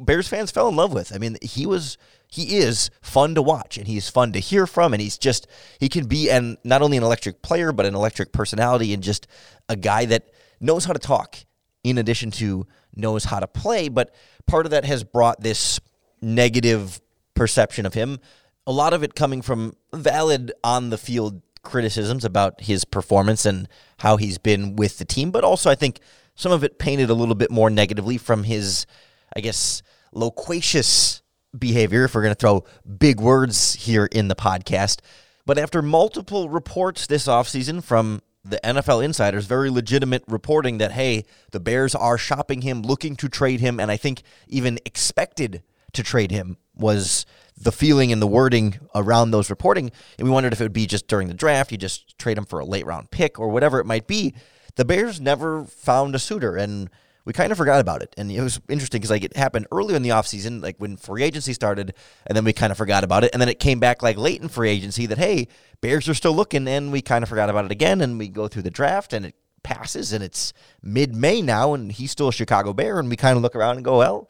Bears 0.00 0.28
fans 0.28 0.50
fell 0.50 0.68
in 0.68 0.76
love 0.76 0.92
with. 0.92 1.14
I 1.14 1.18
mean, 1.18 1.36
he 1.42 1.66
was 1.66 1.98
he 2.26 2.58
is 2.58 2.90
fun 3.02 3.34
to 3.34 3.42
watch 3.42 3.76
and 3.76 3.86
he's 3.88 4.08
fun 4.08 4.32
to 4.32 4.38
hear 4.38 4.66
from 4.66 4.92
and 4.92 5.02
he's 5.02 5.18
just 5.18 5.46
he 5.78 5.88
can 5.88 6.06
be 6.06 6.30
and 6.30 6.56
not 6.64 6.80
only 6.80 6.96
an 6.96 7.02
electric 7.02 7.42
player 7.42 7.72
but 7.72 7.86
an 7.86 7.94
electric 7.94 8.32
personality 8.32 8.94
and 8.94 9.02
just 9.02 9.26
a 9.68 9.74
guy 9.74 10.04
that 10.04 10.30
knows 10.60 10.84
how 10.84 10.92
to 10.92 10.98
talk 10.98 11.38
in 11.82 11.98
addition 11.98 12.30
to 12.30 12.66
knows 12.94 13.24
how 13.24 13.40
to 13.40 13.46
play, 13.46 13.88
but 13.88 14.14
part 14.46 14.66
of 14.66 14.70
that 14.70 14.84
has 14.84 15.04
brought 15.04 15.40
this 15.40 15.80
negative 16.20 17.00
perception 17.34 17.86
of 17.86 17.94
him. 17.94 18.18
A 18.66 18.72
lot 18.72 18.92
of 18.92 19.02
it 19.02 19.14
coming 19.14 19.42
from 19.42 19.74
valid 19.92 20.52
on 20.62 20.90
the 20.90 20.98
field 20.98 21.42
criticisms 21.62 22.24
about 22.24 22.60
his 22.62 22.84
performance 22.84 23.44
and 23.44 23.68
how 23.98 24.16
he's 24.16 24.38
been 24.38 24.76
with 24.76 24.98
the 24.98 25.04
team, 25.04 25.30
but 25.30 25.44
also 25.44 25.70
I 25.70 25.74
think 25.74 26.00
some 26.34 26.52
of 26.52 26.64
it 26.64 26.78
painted 26.78 27.10
a 27.10 27.14
little 27.14 27.34
bit 27.34 27.50
more 27.50 27.70
negatively 27.70 28.18
from 28.18 28.44
his, 28.44 28.86
I 29.34 29.40
guess, 29.40 29.82
loquacious 30.12 31.22
behavior, 31.56 32.04
if 32.04 32.14
we're 32.14 32.22
going 32.22 32.34
to 32.34 32.38
throw 32.38 32.64
big 32.98 33.20
words 33.20 33.74
here 33.74 34.06
in 34.06 34.28
the 34.28 34.36
podcast. 34.36 35.00
But 35.46 35.58
after 35.58 35.82
multiple 35.82 36.48
reports 36.48 37.06
this 37.06 37.26
offseason 37.26 37.82
from 37.82 38.22
the 38.44 38.60
NFL 38.62 39.04
insiders, 39.04 39.46
very 39.46 39.70
legitimate 39.70 40.24
reporting 40.26 40.78
that, 40.78 40.92
hey, 40.92 41.24
the 41.50 41.60
Bears 41.60 41.94
are 41.94 42.16
shopping 42.16 42.62
him, 42.62 42.82
looking 42.82 43.16
to 43.16 43.28
trade 43.28 43.60
him, 43.60 43.80
and 43.80 43.90
I 43.90 43.96
think 43.96 44.22
even 44.48 44.78
expected 44.84 45.62
to 45.92 46.02
trade 46.02 46.30
him 46.30 46.56
was 46.74 47.26
the 47.56 47.72
feeling 47.72 48.10
and 48.10 48.22
the 48.22 48.26
wording 48.26 48.78
around 48.94 49.30
those 49.30 49.50
reporting, 49.50 49.90
and 50.18 50.26
we 50.26 50.32
wondered 50.32 50.52
if 50.52 50.60
it 50.60 50.64
would 50.64 50.72
be 50.72 50.86
just 50.86 51.08
during 51.08 51.28
the 51.28 51.34
draft, 51.34 51.72
you 51.72 51.78
just 51.78 52.18
trade 52.18 52.38
him 52.38 52.46
for 52.46 52.58
a 52.58 52.64
late 52.64 52.86
round 52.86 53.10
pick 53.10 53.38
or 53.38 53.48
whatever 53.48 53.78
it 53.80 53.86
might 53.86 54.06
be. 54.06 54.34
The 54.76 54.84
Bears 54.84 55.20
never 55.20 55.64
found 55.64 56.14
a 56.14 56.18
suitor, 56.18 56.56
and 56.56 56.88
we 57.30 57.32
kind 57.32 57.52
of 57.52 57.58
forgot 57.58 57.80
about 57.80 58.02
it. 58.02 58.12
And 58.18 58.28
it 58.28 58.40
was 58.40 58.60
interesting 58.68 59.00
because 59.00 59.12
like 59.12 59.22
it 59.22 59.36
happened 59.36 59.68
earlier 59.70 59.96
in 59.96 60.02
the 60.02 60.08
offseason, 60.08 60.60
like 60.60 60.74
when 60.78 60.96
free 60.96 61.22
agency 61.22 61.52
started, 61.52 61.94
and 62.26 62.36
then 62.36 62.42
we 62.42 62.52
kind 62.52 62.72
of 62.72 62.76
forgot 62.76 63.04
about 63.04 63.22
it. 63.22 63.30
And 63.32 63.40
then 63.40 63.48
it 63.48 63.60
came 63.60 63.78
back 63.78 64.02
like 64.02 64.16
late 64.16 64.42
in 64.42 64.48
free 64.48 64.68
agency 64.68 65.06
that, 65.06 65.16
hey, 65.16 65.46
Bears 65.80 66.08
are 66.08 66.14
still 66.14 66.32
looking, 66.32 66.66
and 66.66 66.90
we 66.90 67.00
kind 67.02 67.22
of 67.22 67.28
forgot 67.28 67.48
about 67.48 67.66
it 67.66 67.70
again. 67.70 68.00
And 68.00 68.18
we 68.18 68.26
go 68.26 68.48
through 68.48 68.62
the 68.62 68.70
draft, 68.72 69.12
and 69.12 69.24
it 69.24 69.36
passes, 69.62 70.12
and 70.12 70.24
it's 70.24 70.52
mid 70.82 71.14
May 71.14 71.40
now, 71.40 71.72
and 71.72 71.92
he's 71.92 72.10
still 72.10 72.26
a 72.26 72.32
Chicago 72.32 72.72
Bear. 72.72 72.98
And 72.98 73.08
we 73.08 73.14
kind 73.14 73.36
of 73.36 73.44
look 73.44 73.54
around 73.54 73.76
and 73.76 73.84
go, 73.84 73.98
well, 73.98 74.28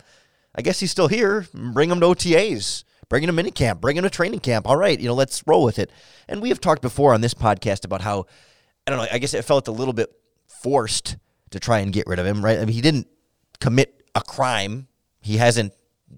I 0.55 0.61
guess 0.61 0.79
he's 0.79 0.91
still 0.91 1.09
here. 1.09 1.47
Bring 1.55 1.91
him 1.91 2.01
to 2.01 2.07
OTAs. 2.07 2.85
Bring 3.09 3.25
him 3.25 3.35
to 3.35 3.43
minicamp. 3.43 3.81
Bring 3.81 3.97
him 3.97 4.05
to 4.05 4.11
training 4.11 4.41
camp. 4.41 4.69
All 4.69 4.77
right, 4.77 5.01
you 5.01 5.09
know, 5.09 5.15
let's 5.15 5.43
roll 5.47 5.65
with 5.65 5.79
it. 5.79 5.91
And 6.29 6.43
we 6.43 6.51
have 6.51 6.61
talked 6.61 6.83
before 6.83 7.15
on 7.15 7.23
this 7.23 7.33
podcast 7.33 7.87
about 7.87 8.03
how, 8.03 8.27
I 8.87 8.91
don't 8.91 8.99
know, 8.99 9.07
I 9.11 9.17
guess 9.17 9.33
it 9.33 9.43
felt 9.43 9.69
a 9.69 9.73
little 9.73 9.95
bit 9.95 10.13
forced 10.63 11.17
to 11.51 11.61
try 11.61 11.81
and 11.81 11.93
get 11.93 12.07
rid 12.07 12.19
of 12.19 12.27
him, 12.27 12.45
right? 12.45 12.59
I 12.59 12.65
mean, 12.65 12.75
he 12.75 12.81
didn't 12.81 13.09
commit 13.61 14.05
a 14.15 14.21
crime. 14.21 14.89
He 15.21 15.37
hasn't 15.37 15.73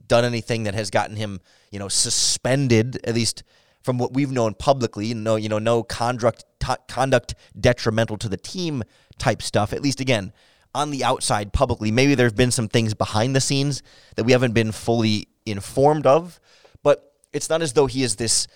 done 0.08 0.24
anything 0.24 0.64
that 0.64 0.74
has 0.74 0.90
gotten 0.90 1.16
him, 1.16 1.40
you 1.70 1.78
know, 1.78 1.88
suspended, 1.88 2.98
at 3.04 3.14
least 3.14 3.42
from 3.82 3.98
what 3.98 4.14
we've 4.14 4.30
known 4.30 4.54
publicly. 4.54 5.12
No, 5.14 5.36
you 5.36 5.48
know, 5.48 5.58
no 5.58 5.82
conduct 5.82 6.44
t- 6.60 6.74
conduct 6.88 7.34
detrimental 7.58 8.16
to 8.18 8.28
the 8.28 8.36
team 8.36 8.82
type 9.18 9.42
stuff. 9.42 9.72
At 9.72 9.82
least 9.82 10.00
again, 10.00 10.32
on 10.74 10.90
the 10.90 11.04
outside 11.04 11.52
publicly. 11.52 11.90
Maybe 11.90 12.14
there's 12.14 12.32
been 12.32 12.50
some 12.50 12.68
things 12.68 12.94
behind 12.94 13.36
the 13.36 13.40
scenes 13.40 13.82
that 14.16 14.24
we 14.24 14.32
haven't 14.32 14.52
been 14.52 14.72
fully 14.72 15.28
informed 15.44 16.06
of, 16.06 16.40
but 16.82 17.12
it's 17.32 17.50
not 17.50 17.62
as 17.62 17.72
though 17.72 17.86
he 17.86 18.02
is 18.02 18.16
this 18.16 18.46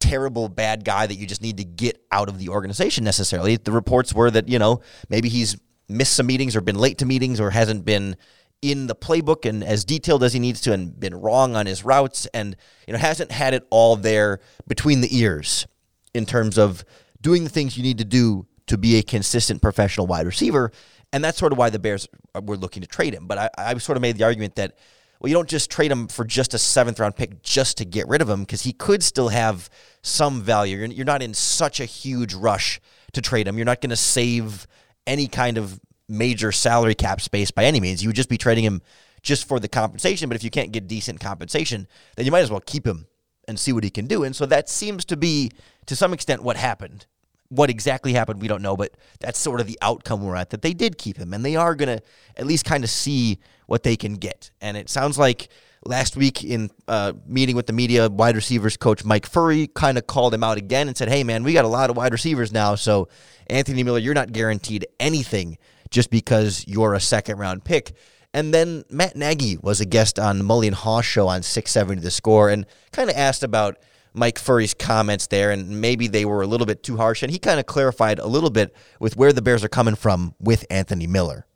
terrible 0.00 0.48
bad 0.48 0.84
guy 0.84 1.06
that 1.06 1.16
you 1.16 1.26
just 1.26 1.42
need 1.42 1.58
to 1.58 1.64
get 1.64 2.02
out 2.10 2.28
of 2.28 2.38
the 2.38 2.48
organization 2.48 3.04
necessarily. 3.04 3.56
The 3.56 3.72
reports 3.72 4.14
were 4.14 4.30
that, 4.30 4.48
you 4.48 4.58
know, 4.58 4.80
maybe 5.08 5.28
he's 5.28 5.56
missed 5.90 6.14
some 6.14 6.26
meetings 6.26 6.56
or 6.56 6.60
been 6.60 6.78
late 6.78 6.98
to 6.98 7.06
meetings 7.06 7.40
or 7.40 7.50
hasn't 7.50 7.84
been 7.84 8.16
in 8.62 8.86
the 8.86 8.94
playbook 8.94 9.48
and 9.48 9.64
as 9.64 9.84
detailed 9.84 10.22
as 10.22 10.32
he 10.32 10.38
needs 10.38 10.60
to 10.60 10.72
and 10.72 10.98
been 11.00 11.14
wrong 11.14 11.56
on 11.56 11.66
his 11.66 11.84
routes 11.84 12.26
and 12.34 12.56
you 12.86 12.92
know 12.92 12.98
hasn't 12.98 13.32
had 13.32 13.54
it 13.54 13.66
all 13.70 13.96
there 13.96 14.40
between 14.68 15.00
the 15.00 15.16
ears 15.16 15.66
in 16.14 16.26
terms 16.26 16.58
of 16.58 16.84
doing 17.20 17.44
the 17.44 17.50
things 17.50 17.76
you 17.76 17.82
need 17.82 17.98
to 17.98 18.04
do 18.04 18.46
to 18.66 18.78
be 18.78 18.98
a 18.98 19.02
consistent 19.02 19.60
professional 19.60 20.06
wide 20.06 20.26
receiver. 20.26 20.70
And 21.12 21.24
that's 21.24 21.38
sort 21.38 21.52
of 21.52 21.58
why 21.58 21.70
the 21.70 21.78
Bears 21.78 22.06
were 22.40 22.56
looking 22.56 22.82
to 22.82 22.88
trade 22.88 23.14
him. 23.14 23.26
But 23.26 23.38
I, 23.38 23.50
I 23.58 23.78
sort 23.78 23.96
of 23.96 24.02
made 24.02 24.16
the 24.16 24.24
argument 24.24 24.54
that 24.56 24.76
well 25.20 25.28
you 25.28 25.34
don't 25.34 25.48
just 25.48 25.70
trade 25.70 25.90
him 25.90 26.08
for 26.08 26.24
just 26.24 26.54
a 26.54 26.58
seventh 26.58 27.00
round 27.00 27.16
pick 27.16 27.42
just 27.42 27.78
to 27.78 27.84
get 27.84 28.06
rid 28.08 28.22
of 28.22 28.28
him 28.28 28.40
because 28.40 28.62
he 28.62 28.72
could 28.72 29.02
still 29.02 29.28
have 29.28 29.68
some 30.02 30.40
value. 30.40 30.78
You're, 30.78 30.86
you're 30.86 31.04
not 31.04 31.22
in 31.22 31.34
such 31.34 31.80
a 31.80 31.84
huge 31.84 32.34
rush 32.34 32.80
to 33.12 33.20
trade 33.20 33.48
him. 33.48 33.58
You're 33.58 33.66
not 33.66 33.80
going 33.80 33.90
to 33.90 33.96
save 33.96 34.66
any 35.06 35.26
kind 35.26 35.58
of 35.58 35.80
major 36.08 36.52
salary 36.52 36.94
cap 36.94 37.20
space 37.20 37.50
by 37.50 37.64
any 37.64 37.80
means. 37.80 38.02
You 38.02 38.08
would 38.08 38.16
just 38.16 38.28
be 38.28 38.38
trading 38.38 38.64
him 38.64 38.82
just 39.22 39.46
for 39.46 39.60
the 39.60 39.68
compensation. 39.68 40.28
But 40.28 40.36
if 40.36 40.44
you 40.44 40.50
can't 40.50 40.72
get 40.72 40.88
decent 40.88 41.20
compensation, 41.20 41.86
then 42.16 42.26
you 42.26 42.32
might 42.32 42.40
as 42.40 42.50
well 42.50 42.60
keep 42.60 42.86
him 42.86 43.06
and 43.46 43.58
see 43.58 43.72
what 43.72 43.84
he 43.84 43.90
can 43.90 44.06
do. 44.06 44.24
And 44.24 44.34
so 44.34 44.46
that 44.46 44.68
seems 44.68 45.04
to 45.06 45.16
be, 45.16 45.50
to 45.86 45.96
some 45.96 46.12
extent, 46.12 46.42
what 46.42 46.56
happened. 46.56 47.06
What 47.48 47.68
exactly 47.68 48.12
happened, 48.12 48.40
we 48.40 48.46
don't 48.46 48.62
know, 48.62 48.76
but 48.76 48.92
that's 49.18 49.38
sort 49.38 49.60
of 49.60 49.66
the 49.66 49.78
outcome 49.82 50.22
we're 50.22 50.36
at 50.36 50.50
that 50.50 50.62
they 50.62 50.72
did 50.72 50.98
keep 50.98 51.16
him 51.16 51.34
and 51.34 51.44
they 51.44 51.56
are 51.56 51.74
going 51.74 51.98
to 51.98 52.02
at 52.36 52.46
least 52.46 52.64
kind 52.64 52.84
of 52.84 52.90
see 52.90 53.40
what 53.66 53.82
they 53.82 53.96
can 53.96 54.14
get. 54.14 54.52
And 54.60 54.76
it 54.76 54.88
sounds 54.88 55.18
like 55.18 55.48
last 55.84 56.16
week 56.16 56.44
in 56.44 56.70
uh, 56.88 57.12
meeting 57.26 57.56
with 57.56 57.66
the 57.66 57.72
media, 57.72 58.08
wide 58.08 58.36
receivers 58.36 58.76
coach 58.76 59.04
Mike 59.04 59.28
Furrey 59.30 59.72
kind 59.72 59.98
of 59.98 60.06
called 60.06 60.34
him 60.34 60.44
out 60.44 60.58
again 60.58 60.88
and 60.88 60.96
said, 60.96 61.08
"Hey, 61.08 61.24
man, 61.24 61.44
we 61.44 61.52
got 61.52 61.64
a 61.64 61.68
lot 61.68 61.90
of 61.90 61.96
wide 61.96 62.12
receivers 62.12 62.52
now, 62.52 62.74
so 62.74 63.08
Anthony 63.48 63.82
Miller, 63.82 63.98
you're 63.98 64.14
not 64.14 64.32
guaranteed 64.32 64.86
anything 64.98 65.58
just 65.90 66.10
because 66.10 66.64
you're 66.66 66.94
a 66.94 67.00
second 67.00 67.38
round 67.38 67.64
pick." 67.64 67.92
And 68.32 68.54
then 68.54 68.84
Matt 68.90 69.16
Nagy 69.16 69.56
was 69.56 69.80
a 69.80 69.84
guest 69.84 70.18
on 70.18 70.38
the 70.38 70.44
Mully 70.44 70.72
Haugh 70.72 71.02
show 71.02 71.26
on 71.26 71.42
670 71.42 72.00
The 72.00 72.12
Score 72.12 72.48
and 72.48 72.64
kind 72.92 73.10
of 73.10 73.16
asked 73.16 73.42
about 73.42 73.78
Mike 74.12 74.38
Furrey's 74.38 74.74
comments 74.74 75.26
there, 75.26 75.50
and 75.50 75.80
maybe 75.80 76.06
they 76.06 76.24
were 76.24 76.42
a 76.42 76.46
little 76.46 76.66
bit 76.66 76.82
too 76.82 76.96
harsh. 76.96 77.22
And 77.22 77.32
he 77.32 77.38
kind 77.38 77.58
of 77.58 77.66
clarified 77.66 78.18
a 78.18 78.26
little 78.26 78.50
bit 78.50 78.74
with 78.98 79.16
where 79.16 79.32
the 79.32 79.42
Bears 79.42 79.64
are 79.64 79.68
coming 79.68 79.94
from 79.94 80.34
with 80.40 80.64
Anthony 80.70 81.06
Miller. 81.06 81.46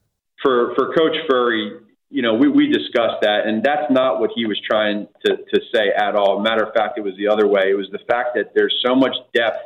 For 0.43 0.75
for 0.75 0.93
Coach 0.95 1.17
Furrey, 1.31 1.81
you 2.15 2.23
know, 2.23 2.35
we, 2.35 2.47
we 2.49 2.69
discussed 2.69 3.23
that, 3.23 3.41
and 3.45 3.61
that's 3.65 3.91
not 3.91 4.21
what 4.21 4.31
he 4.37 4.47
was 4.47 4.57
trying 4.65 5.09
to, 5.27 5.37
to 5.37 5.61
say 5.75 5.91
at 5.91 6.15
all. 6.15 6.41
Matter 6.41 6.63
of 6.63 6.73
fact, 6.73 6.97
it 6.97 7.01
was 7.01 7.15
the 7.17 7.27
other 7.27 7.49
way. 7.49 7.65
It 7.71 7.77
was 7.77 7.89
the 7.91 7.99
fact 8.09 8.37
that 8.37 8.53
there's 8.55 8.73
so 8.87 8.95
much 8.95 9.17
depth 9.35 9.59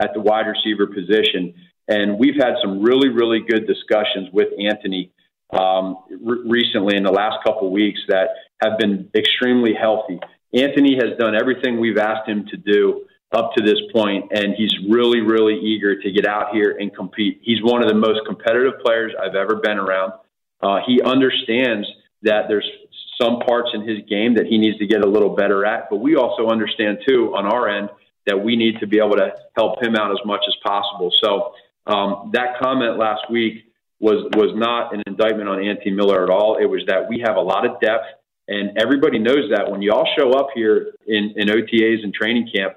at 0.00 0.14
the 0.14 0.20
wide 0.20 0.46
receiver 0.46 0.86
position, 0.86 1.52
and 1.88 2.18
we've 2.18 2.36
had 2.36 2.54
some 2.62 2.82
really, 2.82 3.10
really 3.10 3.40
good 3.46 3.66
discussions 3.66 4.30
with 4.32 4.48
Anthony 4.58 5.12
um, 5.50 5.98
re- 6.08 6.40
recently 6.48 6.96
in 6.96 7.02
the 7.02 7.12
last 7.12 7.44
couple 7.44 7.66
of 7.66 7.72
weeks 7.72 8.00
that 8.08 8.28
have 8.62 8.78
been 8.78 9.10
extremely 9.14 9.74
healthy. 9.74 10.18
Anthony 10.54 10.94
has 10.94 11.18
done 11.18 11.34
everything 11.34 11.78
we've 11.78 11.98
asked 11.98 12.26
him 12.26 12.46
to 12.46 12.56
do 12.56 13.04
up 13.30 13.52
to 13.58 13.62
this 13.62 13.78
point, 13.92 14.32
and 14.32 14.54
he's 14.56 14.74
really, 14.88 15.20
really 15.20 15.60
eager 15.60 16.00
to 16.00 16.10
get 16.10 16.26
out 16.26 16.54
here 16.54 16.78
and 16.80 16.96
compete. 16.96 17.40
He's 17.42 17.62
one 17.62 17.82
of 17.82 17.90
the 17.90 17.94
most 17.94 18.20
competitive 18.26 18.80
players 18.82 19.12
I've 19.22 19.34
ever 19.34 19.56
been 19.56 19.76
around. 19.76 20.14
Uh, 20.62 20.78
he 20.86 21.00
understands 21.02 21.86
that 22.22 22.42
there's 22.48 22.68
some 23.20 23.40
parts 23.40 23.70
in 23.74 23.86
his 23.86 23.98
game 24.08 24.34
that 24.34 24.46
he 24.46 24.58
needs 24.58 24.78
to 24.78 24.86
get 24.86 25.02
a 25.02 25.06
little 25.06 25.34
better 25.34 25.64
at, 25.64 25.88
but 25.90 25.96
we 25.96 26.16
also 26.16 26.48
understand 26.48 26.98
too 27.06 27.34
on 27.34 27.46
our 27.46 27.68
end 27.68 27.90
that 28.26 28.42
we 28.42 28.56
need 28.56 28.78
to 28.80 28.86
be 28.86 28.98
able 28.98 29.16
to 29.16 29.32
help 29.56 29.82
him 29.82 29.96
out 29.96 30.10
as 30.10 30.18
much 30.24 30.42
as 30.46 30.54
possible. 30.64 31.10
So 31.22 31.52
um, 31.86 32.30
that 32.32 32.58
comment 32.60 32.98
last 32.98 33.30
week 33.30 33.64
was 33.98 34.24
was 34.34 34.52
not 34.56 34.94
an 34.94 35.02
indictment 35.06 35.48
on 35.48 35.62
Anthony 35.62 35.92
Miller 35.92 36.22
at 36.22 36.30
all. 36.30 36.56
It 36.56 36.66
was 36.66 36.82
that 36.86 37.08
we 37.08 37.22
have 37.26 37.36
a 37.36 37.40
lot 37.40 37.66
of 37.66 37.80
depth, 37.80 38.06
and 38.48 38.78
everybody 38.78 39.18
knows 39.18 39.50
that 39.54 39.70
when 39.70 39.82
you 39.82 39.92
all 39.92 40.08
show 40.18 40.32
up 40.32 40.48
here 40.54 40.92
in, 41.06 41.34
in 41.36 41.48
OTAs 41.48 42.02
and 42.02 42.12
training 42.14 42.48
camp, 42.54 42.76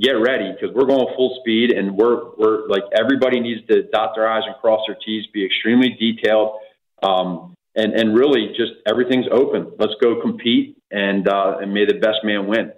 get 0.00 0.12
ready 0.12 0.52
because 0.52 0.74
we're 0.74 0.86
going 0.86 1.06
full 1.14 1.38
speed, 1.40 1.70
and 1.70 1.96
we're 1.96 2.34
we're 2.36 2.66
like 2.68 2.82
everybody 2.98 3.38
needs 3.38 3.64
to 3.68 3.84
dot 3.92 4.12
their 4.16 4.28
i's 4.28 4.42
and 4.46 4.56
cross 4.56 4.80
their 4.86 4.96
t's, 5.04 5.26
be 5.32 5.44
extremely 5.44 5.96
detailed 5.98 6.58
um, 7.04 7.54
and 7.76 7.92
and 7.92 8.16
really 8.16 8.48
just 8.56 8.72
everything's 8.86 9.26
open. 9.30 9.72
Let's 9.78 9.94
go 10.00 10.20
compete, 10.20 10.76
and 10.90 11.28
uh, 11.28 11.58
and 11.60 11.72
may 11.72 11.84
the 11.84 11.94
best 11.94 12.18
man 12.24 12.46
win. 12.46 12.72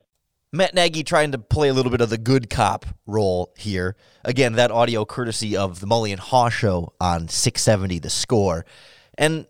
Matt 0.52 0.74
Nagy 0.74 1.04
trying 1.04 1.32
to 1.32 1.38
play 1.38 1.68
a 1.68 1.74
little 1.74 1.90
bit 1.90 2.00
of 2.00 2.08
the 2.08 2.18
good 2.18 2.48
cop 2.48 2.86
role 3.06 3.52
here. 3.58 3.96
Again, 4.24 4.54
that 4.54 4.70
audio 4.70 5.04
courtesy 5.04 5.56
of 5.56 5.80
the 5.80 5.86
Mully 5.86 6.12
and 6.12 6.20
Haugh 6.20 6.50
show 6.50 6.94
on 7.00 7.28
670 7.28 7.98
The 7.98 8.08
Score. 8.08 8.64
And 9.18 9.46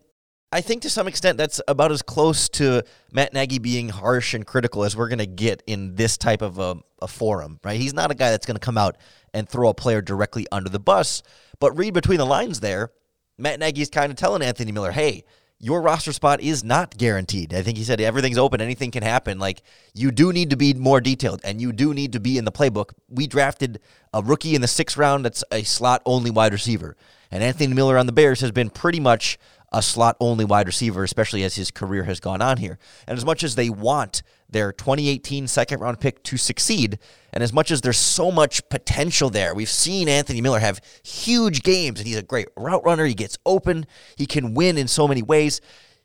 I 0.51 0.61
think 0.61 0.81
to 0.81 0.89
some 0.89 1.07
extent 1.07 1.37
that's 1.37 1.61
about 1.67 1.91
as 1.91 2.01
close 2.01 2.49
to 2.49 2.83
Matt 3.11 3.33
Nagy 3.33 3.59
being 3.59 3.89
harsh 3.89 4.33
and 4.33 4.45
critical 4.45 4.83
as 4.83 4.97
we're 4.97 5.07
going 5.07 5.19
to 5.19 5.25
get 5.27 5.61
in 5.67 5.95
this 5.95 6.17
type 6.17 6.41
of 6.41 6.57
a, 6.57 6.77
a 7.01 7.07
forum, 7.07 7.59
right? 7.63 7.79
He's 7.79 7.93
not 7.93 8.11
a 8.11 8.15
guy 8.15 8.31
that's 8.31 8.45
going 8.45 8.55
to 8.55 8.65
come 8.65 8.77
out 8.77 8.97
and 9.33 9.47
throw 9.47 9.69
a 9.69 9.73
player 9.73 10.01
directly 10.01 10.47
under 10.51 10.69
the 10.69 10.79
bus. 10.79 11.21
But 11.59 11.77
read 11.77 11.93
between 11.93 12.17
the 12.17 12.25
lines 12.25 12.59
there. 12.59 12.91
Matt 13.37 13.59
Nagy 13.59 13.81
is 13.81 13.89
kind 13.89 14.11
of 14.11 14.17
telling 14.17 14.41
Anthony 14.41 14.71
Miller, 14.71 14.91
hey, 14.91 15.23
your 15.59 15.81
roster 15.81 16.13
spot 16.13 16.41
is 16.41 16.63
not 16.63 16.97
guaranteed. 16.97 17.53
I 17.53 17.61
think 17.61 17.77
he 17.77 17.83
said 17.83 17.99
everything's 17.99 18.37
open, 18.37 18.61
anything 18.61 18.91
can 18.91 19.03
happen. 19.03 19.39
Like 19.39 19.61
you 19.93 20.11
do 20.11 20.31
need 20.31 20.51
to 20.51 20.55
be 20.55 20.73
more 20.73 21.01
detailed 21.01 21.41
and 21.43 21.59
you 21.59 21.71
do 21.71 21.93
need 21.93 22.13
to 22.13 22.19
be 22.19 22.37
in 22.37 22.45
the 22.45 22.51
playbook. 22.51 22.91
We 23.09 23.27
drafted 23.27 23.79
a 24.13 24.21
rookie 24.21 24.55
in 24.55 24.61
the 24.61 24.67
sixth 24.67 24.97
round 24.97 25.25
that's 25.25 25.43
a 25.51 25.63
slot 25.63 26.01
only 26.05 26.31
wide 26.31 26.53
receiver. 26.53 26.95
And 27.31 27.43
Anthony 27.43 27.73
Miller 27.73 27.97
on 27.97 28.05
the 28.05 28.11
Bears 28.11 28.41
has 28.41 28.51
been 28.51 28.69
pretty 28.69 28.99
much 28.99 29.37
a 29.71 29.81
slot 29.81 30.15
only 30.19 30.45
wide 30.45 30.67
receiver, 30.67 31.03
especially 31.03 31.43
as 31.43 31.55
his 31.55 31.71
career 31.71 32.03
has 32.03 32.19
gone 32.19 32.41
on 32.41 32.57
here. 32.57 32.79
And 33.05 33.17
as 33.17 33.25
much 33.25 33.43
as 33.43 33.55
they 33.55 33.69
want 33.69 34.21
their 34.49 34.71
2018 34.71 35.47
second 35.47 35.79
round 35.79 35.99
pick 35.99 36.23
to 36.23 36.37
succeed, 36.37 36.99
and 37.33 37.43
as 37.43 37.51
much 37.51 37.69
as 37.69 37.81
there's 37.81 37.97
so 37.97 38.31
much 38.31 38.67
potential 38.69 39.29
there, 39.29 39.53
we've 39.53 39.69
seen 39.69 40.07
Anthony 40.07 40.41
Miller 40.41 40.59
have 40.59 40.81
huge 41.03 41.63
games, 41.63 41.99
and 41.99 42.07
he's 42.07 42.17
a 42.17 42.23
great 42.23 42.47
route 42.55 42.83
runner. 42.85 43.05
He 43.05 43.13
gets 43.13 43.37
open, 43.45 43.85
he 44.15 44.25
can 44.25 44.53
win 44.53 44.77
in 44.77 44.87
so 44.87 45.07
many 45.07 45.21
ways. 45.21 45.59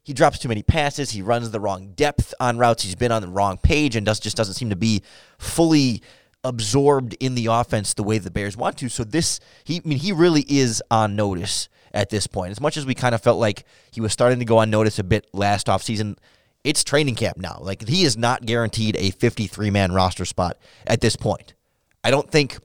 He 0.05 0.13
drops 0.13 0.41
too 0.41 0.49
many 0.49 0.65
passes. 0.65 1.13
He 1.13 1.23
runs 1.23 1.53
the 1.53 1.61
wrong 1.61 1.93
depth 1.93 2.35
on 2.41 2.59
routes. 2.59 2.83
He's 2.83 2.97
been 2.97 3.13
on 3.13 3.23
the 3.23 3.29
wrong 3.29 3.57
page 3.57 3.95
and 3.95 4.05
does, 4.05 4.19
just 4.19 4.37
doesn't 4.37 4.55
seem 4.55 4.71
to 4.71 4.77
be 4.77 5.03
fully 5.39 6.03
absorbed 6.43 7.15
in 7.21 7.37
the 7.37 7.47
offense 7.47 7.95
the 7.95 8.03
way 8.03 8.19
the 8.19 8.31
Bears 8.31 8.57
want 8.57 8.77
to. 8.79 8.89
So 8.89 9.05
this, 9.05 9.39
he, 9.63 9.77
I 9.77 9.89
mean, 9.89 9.99
he 9.99 10.11
really 10.11 10.45
is 10.49 10.83
on 10.91 11.15
notice 11.15 11.69
at 11.93 12.11
this 12.11 12.27
point. 12.27 12.51
As 12.51 12.61
much 12.61 12.77
as 12.77 12.87
we 12.87 12.95
kind 12.95 13.15
of 13.15 13.23
felt 13.23 13.39
like 13.39 13.65
he 13.91 14.01
was 14.01 14.13
starting 14.13 14.39
to 14.39 14.45
go 14.45 14.59
on 14.59 14.71
notice 14.71 14.99
a 14.99 15.05
bit 15.05 15.27
last 15.33 15.67
offseason, 15.67 16.17
it's 16.65 16.85
training 16.85 17.15
camp 17.15 17.39
now. 17.39 17.59
Like 17.61 17.87
he 17.87 18.05
is 18.05 18.17
not 18.17 18.47
guaranteed 18.47 18.97
a 18.99 19.11
53 19.11 19.71
man 19.71 19.93
roster 19.93 20.25
spot 20.25 20.59
at 20.87 21.01
this 21.01 21.17
point. 21.17 21.55
I 22.05 22.11
don't 22.11 22.31
think 22.31 22.59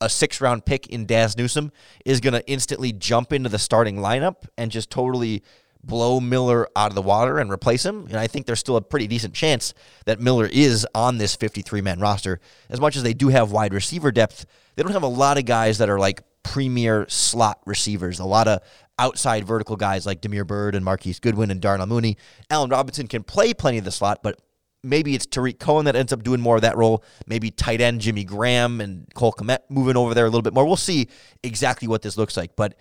a 0.00 0.08
six 0.08 0.40
round 0.40 0.64
pick 0.64 0.86
in 0.88 1.06
Dazz 1.06 1.36
Newsome 1.36 1.72
is 2.04 2.20
going 2.20 2.32
to 2.32 2.46
instantly 2.48 2.92
jump 2.92 3.32
into 3.32 3.48
the 3.48 3.58
starting 3.58 3.96
lineup 3.96 4.46
and 4.56 4.70
just 4.70 4.90
totally 4.90 5.42
blow 5.82 6.20
Miller 6.20 6.68
out 6.76 6.90
of 6.90 6.94
the 6.94 7.02
water 7.02 7.38
and 7.38 7.50
replace 7.50 7.84
him. 7.84 8.06
And 8.06 8.16
I 8.16 8.26
think 8.26 8.46
there's 8.46 8.60
still 8.60 8.76
a 8.76 8.82
pretty 8.82 9.06
decent 9.06 9.34
chance 9.34 9.74
that 10.04 10.20
Miller 10.20 10.46
is 10.46 10.86
on 10.94 11.18
this 11.18 11.36
53 11.36 11.80
man 11.80 12.00
roster. 12.00 12.40
As 12.68 12.80
much 12.80 12.96
as 12.96 13.02
they 13.02 13.14
do 13.14 13.28
have 13.28 13.52
wide 13.52 13.74
receiver 13.74 14.12
depth, 14.12 14.46
they 14.74 14.82
don't 14.82 14.92
have 14.92 15.02
a 15.02 15.08
lot 15.08 15.38
of 15.38 15.44
guys 15.44 15.78
that 15.78 15.88
are 15.88 15.98
like 15.98 16.22
premier 16.42 17.06
slot 17.08 17.60
receivers. 17.66 18.18
A 18.18 18.24
lot 18.24 18.48
of 18.48 18.60
outside 18.98 19.46
vertical 19.46 19.76
guys 19.76 20.06
like 20.06 20.20
Damiere 20.20 20.44
Byrd 20.44 20.74
and 20.74 20.84
Marquise 20.84 21.20
Goodwin 21.20 21.50
and 21.50 21.60
Darnell 21.60 21.86
Mooney. 21.86 22.16
Allen 22.50 22.70
Robinson 22.70 23.06
can 23.06 23.22
play 23.22 23.54
plenty 23.54 23.78
of 23.78 23.84
the 23.84 23.90
slot, 23.90 24.20
but 24.22 24.38
maybe 24.82 25.14
it's 25.14 25.26
Tarik 25.26 25.58
Cohen 25.58 25.86
that 25.86 25.96
ends 25.96 26.12
up 26.12 26.22
doing 26.22 26.40
more 26.40 26.56
of 26.56 26.62
that 26.62 26.76
role. 26.76 27.04
Maybe 27.26 27.50
tight 27.50 27.80
end 27.80 28.00
Jimmy 28.00 28.24
Graham 28.24 28.80
and 28.80 29.06
Cole 29.14 29.32
Kmet 29.32 29.60
moving 29.68 29.96
over 29.96 30.14
there 30.14 30.24
a 30.24 30.28
little 30.28 30.42
bit 30.42 30.54
more. 30.54 30.66
We'll 30.66 30.76
see 30.76 31.08
exactly 31.42 31.88
what 31.88 32.02
this 32.02 32.16
looks 32.16 32.36
like. 32.36 32.56
But 32.56 32.76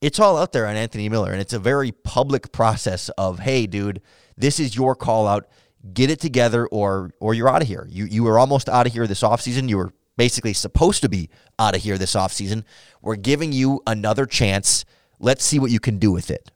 it's 0.00 0.18
all 0.18 0.36
out 0.36 0.52
there 0.52 0.66
on 0.66 0.76
Anthony 0.76 1.08
Miller, 1.08 1.32
and 1.32 1.40
it's 1.40 1.52
a 1.52 1.58
very 1.58 1.92
public 1.92 2.52
process 2.52 3.08
of, 3.10 3.38
hey, 3.38 3.66
dude, 3.66 4.02
this 4.36 4.58
is 4.58 4.74
your 4.74 4.94
call 4.94 5.26
out. 5.26 5.46
Get 5.92 6.10
it 6.10 6.20
together 6.20 6.66
or 6.68 7.10
or 7.18 7.34
you're 7.34 7.48
out 7.48 7.62
of 7.62 7.66
here. 7.66 7.88
You 7.90 8.04
you 8.04 8.22
were 8.22 8.38
almost 8.38 8.68
out 8.68 8.86
of 8.86 8.92
here 8.92 9.06
this 9.08 9.22
offseason. 9.22 9.68
You 9.68 9.78
were 9.78 9.92
basically 10.16 10.52
supposed 10.52 11.02
to 11.02 11.08
be 11.08 11.30
out 11.58 11.74
of 11.74 11.82
here 11.82 11.98
this 11.98 12.14
offseason. 12.14 12.64
We're 13.00 13.16
giving 13.16 13.52
you 13.52 13.82
another 13.86 14.26
chance. 14.26 14.84
Let's 15.18 15.44
see 15.44 15.58
what 15.58 15.70
you 15.70 15.80
can 15.80 15.98
do 15.98 16.12
with 16.12 16.30
it. 16.30 16.50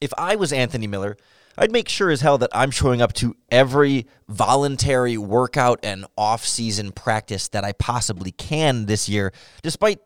If 0.00 0.12
I 0.18 0.36
was 0.36 0.52
Anthony 0.52 0.86
Miller, 0.86 1.16
I'd 1.56 1.70
make 1.70 1.88
sure 1.88 2.10
as 2.10 2.20
hell 2.20 2.38
that 2.38 2.50
I'm 2.52 2.70
showing 2.70 3.00
up 3.00 3.12
to 3.14 3.36
every 3.50 4.06
voluntary 4.28 5.16
workout 5.16 5.80
and 5.84 6.04
off-season 6.18 6.92
practice 6.92 7.48
that 7.48 7.64
I 7.64 7.72
possibly 7.72 8.32
can 8.32 8.86
this 8.86 9.08
year, 9.08 9.32
despite 9.62 10.00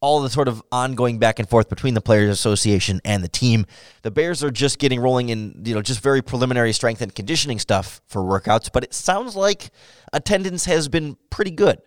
all 0.00 0.20
the 0.20 0.28
sort 0.28 0.48
of 0.48 0.62
ongoing 0.70 1.18
back 1.18 1.38
and 1.38 1.48
forth 1.48 1.68
between 1.70 1.94
the 1.94 2.00
Players 2.00 2.28
Association 2.28 3.00
and 3.06 3.24
the 3.24 3.28
team. 3.28 3.64
The 4.02 4.10
Bears 4.10 4.44
are 4.44 4.50
just 4.50 4.78
getting 4.78 5.00
rolling 5.00 5.30
in, 5.30 5.62
you 5.64 5.74
know, 5.74 5.80
just 5.80 6.00
very 6.00 6.20
preliminary 6.20 6.74
strength 6.74 7.00
and 7.00 7.14
conditioning 7.14 7.58
stuff 7.58 8.02
for 8.06 8.22
workouts, 8.22 8.70
but 8.70 8.84
it 8.84 8.92
sounds 8.92 9.34
like 9.34 9.70
attendance 10.12 10.66
has 10.66 10.88
been 10.88 11.16
pretty 11.30 11.52
good. 11.52 11.78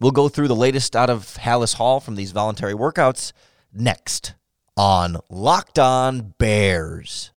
We'll 0.00 0.12
go 0.12 0.28
through 0.28 0.46
the 0.46 0.54
latest 0.54 0.94
out 0.94 1.10
of 1.10 1.36
Halas 1.38 1.74
Hall 1.74 1.98
from 1.98 2.14
these 2.14 2.30
voluntary 2.30 2.74
workouts 2.74 3.32
next 3.72 4.34
on 4.76 5.16
Locked 5.28 5.78
On 5.78 6.34
Bears. 6.38 7.32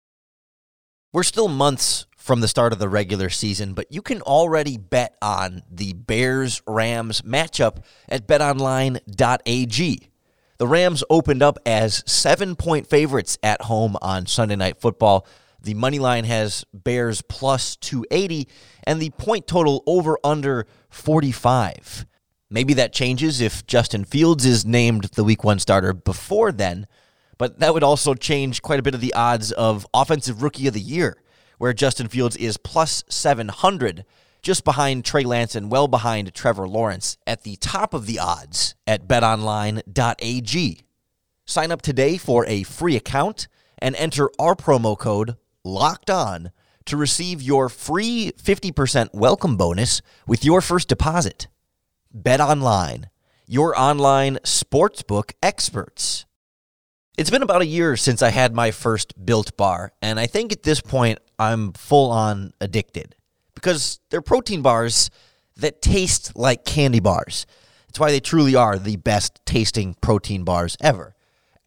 We're 1.14 1.24
still 1.24 1.48
months 1.48 2.06
from 2.18 2.42
the 2.42 2.50
start 2.50 2.74
of 2.74 2.80
the 2.80 2.90
regular 2.90 3.30
season, 3.30 3.74
but 3.74 3.90
you 3.90 4.02
can 4.02 4.22
already 4.22 4.78
bet 4.78 5.16
on 5.22 5.64
the 5.72 5.94
Bears 5.94 6.62
Rams 6.68 7.22
matchup 7.22 7.84
at 8.10 8.28
betonline.ag. 8.28 10.10
The 10.58 10.68
Rams 10.68 11.04
opened 11.10 11.42
up 11.42 11.58
as 11.66 12.04
seven 12.06 12.58
point 12.58 12.88
favorites 12.88 13.38
at 13.42 13.62
home 13.62 13.96
on 14.02 14.26
Sunday 14.26 14.58
Night 14.58 14.82
Football. 14.82 15.26
The 15.62 15.76
money 15.76 16.00
line 16.00 16.26
has 16.26 16.66
Bears 16.74 17.22
plus 17.22 17.78
280 17.78 18.50
and 18.84 19.02
the 19.02 19.12
point 19.12 19.48
total 19.48 19.82
over 19.88 20.20
under 20.26 20.68
45. 20.90 22.06
Maybe 22.52 22.74
that 22.76 22.94
changes 22.94 23.42
if 23.42 23.68
Justin 23.68 24.06
Fields 24.06 24.44
is 24.44 24.66
named 24.66 25.04
the 25.14 25.24
week 25.24 25.44
one 25.44 25.60
starter 25.60 25.94
before 25.94 26.52
then, 26.52 26.88
but 27.38 27.60
that 27.60 27.76
would 27.76 27.84
also 27.84 28.16
change 28.16 28.64
quite 28.64 28.80
a 28.80 28.84
bit 28.84 28.96
of 28.96 29.02
the 29.02 29.14
odds 29.14 29.52
of 29.52 29.86
Offensive 29.94 30.42
Rookie 30.42 30.68
of 30.68 30.74
the 30.74 30.80
Year, 30.80 31.22
where 31.60 31.74
Justin 31.74 32.08
Fields 32.08 32.36
is 32.36 32.58
plus 32.58 33.04
700 33.08 34.04
just 34.42 34.64
behind 34.64 35.06
Trey 35.06 35.24
Lance 35.24 35.54
and 35.54 35.70
well 35.70 35.88
behind 35.88 36.34
Trevor 36.34 36.68
Lawrence 36.68 37.18
at 37.28 37.44
the 37.44 37.56
top 37.58 37.94
of 37.94 38.08
the 38.08 38.18
odds 38.18 38.74
at 38.88 39.08
betonline.ag. 39.08 40.82
Sign 41.46 41.72
up 41.72 41.82
today 41.84 42.18
for 42.18 42.48
a 42.48 42.64
free 42.64 42.96
account 42.96 43.48
and 43.78 43.96
enter 43.96 44.32
our 44.40 44.56
promo 44.56 44.98
code 44.98 45.36
locked 45.64 46.10
on 46.10 46.52
to 46.86 46.98
receive 46.98 47.44
your 47.44 47.70
free 47.70 48.32
50% 48.42 49.14
welcome 49.14 49.56
bonus 49.56 50.02
with 50.26 50.44
your 50.44 50.62
first 50.62 50.88
deposit. 50.88 51.48
Bet 52.12 52.42
online, 52.42 53.12
your 53.46 53.80
online 53.80 54.38
sportsbook 54.38 55.34
experts. 55.44 56.26
It's 57.20 57.30
been 57.30 57.44
about 57.44 57.62
a 57.62 57.68
year 57.68 57.96
since 57.96 58.24
I 58.24 58.30
had 58.30 58.52
my 58.56 58.72
first 58.72 59.14
built 59.24 59.56
bar, 59.56 59.94
and 60.02 60.20
I 60.20 60.26
think 60.26 60.52
at 60.52 60.64
this 60.64 60.82
point 60.82 61.20
I'm 61.38 61.72
full 61.74 62.10
on 62.10 62.54
addicted 62.60 63.16
because 63.54 64.00
they're 64.10 64.24
protein 64.24 64.64
bars 64.64 65.12
that 65.58 65.84
taste 65.84 66.36
like 66.36 66.66
candy 66.66 67.00
bars. 67.00 67.46
That's 67.86 68.00
why 68.00 68.10
they 68.10 68.20
truly 68.20 68.56
are 68.56 68.80
the 68.80 68.96
best 68.96 69.40
tasting 69.46 69.96
protein 70.02 70.44
bars 70.44 70.78
ever. 70.82 71.14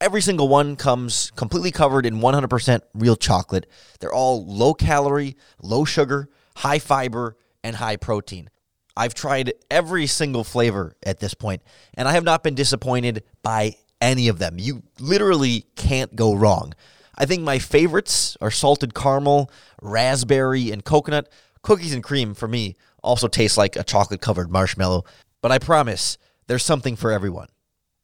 Every 0.00 0.22
single 0.22 0.48
one 0.48 0.74
comes 0.74 1.30
completely 1.36 1.70
covered 1.70 2.04
in 2.04 2.16
100% 2.16 2.80
real 2.94 3.14
chocolate. 3.14 3.68
They're 4.00 4.12
all 4.12 4.44
low 4.44 4.74
calorie, 4.74 5.36
low 5.62 5.84
sugar, 5.84 6.28
high 6.56 6.80
fiber, 6.80 7.36
and 7.62 7.76
high 7.76 7.96
protein. 7.96 8.50
I've 8.96 9.14
tried 9.14 9.54
every 9.70 10.06
single 10.06 10.44
flavor 10.44 10.96
at 11.02 11.20
this 11.20 11.34
point, 11.34 11.62
and 11.94 12.06
I 12.06 12.12
have 12.12 12.24
not 12.24 12.42
been 12.42 12.54
disappointed 12.54 13.24
by 13.42 13.76
any 14.00 14.28
of 14.28 14.38
them. 14.38 14.56
You 14.58 14.82
literally 14.98 15.66
can't 15.76 16.14
go 16.14 16.34
wrong. 16.34 16.74
I 17.16 17.26
think 17.26 17.42
my 17.42 17.58
favorites 17.58 18.36
are 18.40 18.50
salted 18.50 18.94
caramel, 18.94 19.50
raspberry, 19.80 20.70
and 20.70 20.84
coconut. 20.84 21.30
Cookies 21.62 21.94
and 21.94 22.02
cream 22.02 22.34
for 22.34 22.48
me 22.48 22.76
also 23.02 23.28
taste 23.28 23.56
like 23.56 23.76
a 23.76 23.84
chocolate 23.84 24.20
covered 24.20 24.50
marshmallow, 24.50 25.04
but 25.40 25.52
I 25.52 25.58
promise 25.58 26.18
there's 26.46 26.64
something 26.64 26.96
for 26.96 27.12
everyone. 27.12 27.48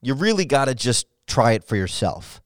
You 0.01 0.15
really 0.15 0.45
got 0.45 0.67
to 0.67 0.75
just 0.75 1.07
try 1.27 1.53
it 1.53 1.65
for 1.65 1.77
yourself. 1.77 2.41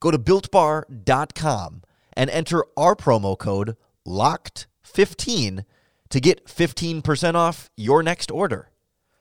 Go 0.00 0.10
to 0.10 0.18
builtbar.com 0.18 1.82
and 2.14 2.30
enter 2.30 2.64
our 2.76 2.94
promo 2.94 3.38
code 3.38 3.76
LOCKED15 4.06 5.64
to 6.10 6.20
get 6.20 6.46
15% 6.46 7.34
off 7.34 7.70
your 7.76 8.02
next 8.02 8.30
order. 8.30 8.70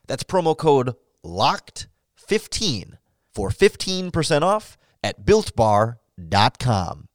That's 0.07 0.23
promo 0.23 0.57
code 0.57 0.95
LOCKED15 1.25 2.97
for 3.33 3.49
15% 3.49 4.41
off 4.41 4.77
at 5.03 5.25
builtbar.com. 5.25 7.07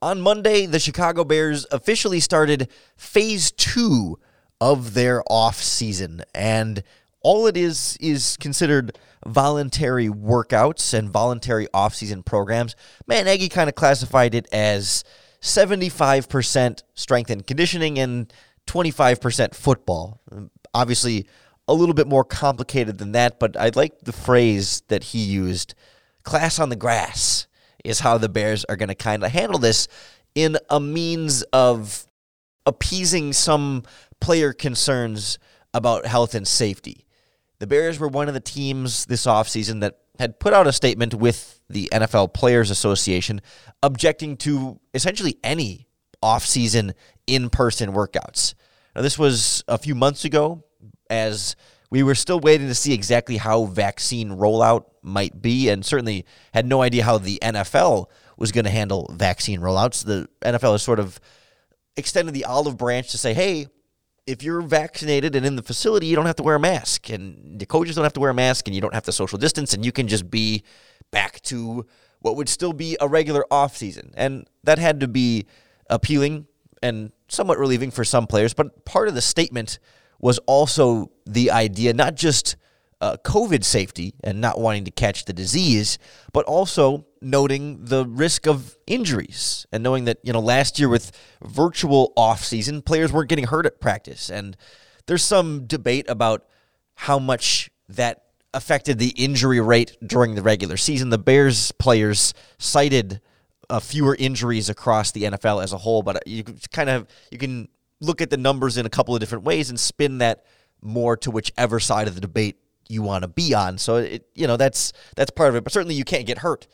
On 0.00 0.20
Monday, 0.20 0.64
the 0.66 0.78
Chicago 0.78 1.24
Bears 1.24 1.66
officially 1.72 2.20
started 2.20 2.68
phase 2.96 3.50
two 3.50 4.18
of 4.60 4.94
their 4.94 5.24
off 5.28 5.56
season, 5.56 6.22
and 6.32 6.84
all 7.28 7.46
it 7.46 7.58
is 7.58 7.98
is 8.00 8.38
considered 8.38 8.96
voluntary 9.26 10.08
workouts 10.08 10.94
and 10.94 11.10
voluntary 11.10 11.68
off-season 11.74 12.22
programs. 12.22 12.74
Man, 13.06 13.26
Nagy 13.26 13.50
kind 13.50 13.68
of 13.68 13.74
classified 13.74 14.34
it 14.34 14.48
as 14.50 15.04
75% 15.42 16.82
strength 16.94 17.28
and 17.28 17.46
conditioning 17.46 17.98
and 17.98 18.32
25% 18.66 19.54
football. 19.54 20.22
Obviously, 20.72 21.28
a 21.68 21.74
little 21.74 21.94
bit 21.94 22.06
more 22.06 22.24
complicated 22.24 22.96
than 22.96 23.12
that, 23.12 23.38
but 23.38 23.58
I 23.58 23.72
like 23.74 24.00
the 24.00 24.12
phrase 24.12 24.80
that 24.88 25.04
he 25.04 25.18
used 25.18 25.74
class 26.22 26.58
on 26.58 26.70
the 26.70 26.76
grass 26.76 27.46
is 27.84 28.00
how 28.00 28.16
the 28.16 28.30
Bears 28.30 28.64
are 28.70 28.76
going 28.76 28.88
to 28.88 28.94
kind 28.94 29.22
of 29.22 29.32
handle 29.32 29.58
this 29.58 29.86
in 30.34 30.56
a 30.70 30.80
means 30.80 31.42
of 31.52 32.06
appeasing 32.64 33.34
some 33.34 33.82
player 34.18 34.54
concerns 34.54 35.38
about 35.74 36.06
health 36.06 36.34
and 36.34 36.48
safety. 36.48 37.04
The 37.60 37.66
Bears 37.66 37.98
were 37.98 38.08
one 38.08 38.28
of 38.28 38.34
the 38.34 38.40
teams 38.40 39.06
this 39.06 39.26
offseason 39.26 39.80
that 39.80 39.98
had 40.18 40.38
put 40.38 40.52
out 40.52 40.66
a 40.66 40.72
statement 40.72 41.14
with 41.14 41.60
the 41.68 41.88
NFL 41.92 42.34
Players 42.34 42.70
Association 42.70 43.40
objecting 43.82 44.36
to 44.38 44.80
essentially 44.94 45.38
any 45.42 45.86
offseason 46.22 46.92
in 47.26 47.50
person 47.50 47.92
workouts. 47.92 48.54
Now, 48.94 49.02
this 49.02 49.18
was 49.18 49.62
a 49.68 49.78
few 49.78 49.94
months 49.94 50.24
ago 50.24 50.64
as 51.10 51.56
we 51.90 52.02
were 52.02 52.14
still 52.14 52.40
waiting 52.40 52.66
to 52.68 52.74
see 52.74 52.92
exactly 52.92 53.36
how 53.36 53.64
vaccine 53.64 54.30
rollout 54.30 54.84
might 55.02 55.40
be, 55.40 55.68
and 55.68 55.84
certainly 55.84 56.26
had 56.52 56.66
no 56.66 56.82
idea 56.82 57.04
how 57.04 57.18
the 57.18 57.38
NFL 57.42 58.06
was 58.36 58.52
going 58.52 58.64
to 58.64 58.70
handle 58.70 59.10
vaccine 59.14 59.60
rollouts. 59.60 60.04
The 60.04 60.28
NFL 60.42 60.72
has 60.72 60.82
sort 60.82 61.00
of 61.00 61.18
extended 61.96 62.34
the 62.34 62.44
olive 62.44 62.76
branch 62.76 63.10
to 63.10 63.18
say, 63.18 63.34
hey, 63.34 63.68
if 64.28 64.42
you're 64.42 64.60
vaccinated 64.60 65.34
and 65.34 65.46
in 65.46 65.56
the 65.56 65.62
facility, 65.62 66.06
you 66.06 66.14
don't 66.14 66.26
have 66.26 66.36
to 66.36 66.42
wear 66.42 66.56
a 66.56 66.60
mask, 66.60 67.08
and 67.08 67.58
the 67.58 67.64
coaches 67.64 67.96
don't 67.96 68.04
have 68.04 68.12
to 68.12 68.20
wear 68.20 68.30
a 68.30 68.34
mask, 68.34 68.68
and 68.68 68.74
you 68.74 68.80
don't 68.80 68.92
have 68.92 69.04
to 69.04 69.12
social 69.12 69.38
distance, 69.38 69.72
and 69.72 69.86
you 69.86 69.90
can 69.90 70.06
just 70.06 70.30
be 70.30 70.62
back 71.10 71.40
to 71.40 71.86
what 72.20 72.36
would 72.36 72.48
still 72.48 72.74
be 72.74 72.96
a 73.00 73.08
regular 73.08 73.46
off 73.50 73.74
season. 73.74 74.12
And 74.16 74.46
that 74.64 74.78
had 74.78 75.00
to 75.00 75.08
be 75.08 75.46
appealing 75.88 76.46
and 76.82 77.10
somewhat 77.28 77.58
relieving 77.58 77.90
for 77.90 78.04
some 78.04 78.26
players. 78.26 78.52
But 78.52 78.84
part 78.84 79.08
of 79.08 79.14
the 79.14 79.22
statement 79.22 79.78
was 80.20 80.38
also 80.40 81.10
the 81.24 81.50
idea 81.50 81.94
not 81.94 82.14
just 82.14 82.56
uh, 83.00 83.16
COVID 83.24 83.64
safety 83.64 84.14
and 84.24 84.40
not 84.40 84.58
wanting 84.58 84.84
to 84.84 84.90
catch 84.90 85.24
the 85.24 85.32
disease, 85.32 85.98
but 86.32 86.44
also 86.46 87.06
noting 87.20 87.84
the 87.84 88.06
risk 88.06 88.46
of 88.46 88.76
injuries 88.86 89.66
and 89.72 89.82
knowing 89.82 90.04
that 90.04 90.18
you 90.22 90.32
know 90.32 90.40
last 90.40 90.78
year 90.78 90.88
with 90.88 91.12
virtual 91.42 92.12
off 92.16 92.44
season, 92.44 92.82
players 92.82 93.12
weren't 93.12 93.28
getting 93.28 93.46
hurt 93.46 93.66
at 93.66 93.80
practice, 93.80 94.30
and 94.30 94.56
there's 95.06 95.22
some 95.22 95.66
debate 95.66 96.08
about 96.08 96.44
how 96.94 97.18
much 97.18 97.70
that 97.88 98.24
affected 98.52 98.98
the 98.98 99.10
injury 99.10 99.60
rate 99.60 99.96
during 100.04 100.34
the 100.34 100.42
regular 100.42 100.76
season. 100.76 101.10
The 101.10 101.18
Bears 101.18 101.70
players 101.72 102.34
cited 102.58 103.20
uh, 103.70 103.78
fewer 103.80 104.16
injuries 104.18 104.68
across 104.68 105.12
the 105.12 105.24
NFL 105.24 105.62
as 105.62 105.72
a 105.72 105.78
whole, 105.78 106.02
but 106.02 106.26
you 106.26 106.44
kind 106.72 106.90
of 106.90 107.06
you 107.30 107.38
can 107.38 107.68
look 108.00 108.20
at 108.20 108.30
the 108.30 108.36
numbers 108.36 108.76
in 108.76 108.86
a 108.86 108.90
couple 108.90 109.14
of 109.14 109.20
different 109.20 109.44
ways 109.44 109.70
and 109.70 109.78
spin 109.78 110.18
that 110.18 110.44
more 110.80 111.16
to 111.16 111.30
whichever 111.30 111.80
side 111.80 112.08
of 112.08 112.14
the 112.14 112.20
debate 112.20 112.56
you 112.88 113.02
want 113.02 113.22
to 113.22 113.28
be 113.28 113.54
on. 113.54 113.78
So 113.78 113.96
it, 113.96 114.28
you 114.34 114.46
know 114.46 114.56
that's 114.56 114.92
that's 115.16 115.30
part 115.30 115.50
of 115.50 115.56
it. 115.56 115.64
But 115.64 115.72
certainly 115.72 115.94
you 115.94 116.04
can't 116.04 116.26
get 116.26 116.38
hurt 116.38 116.66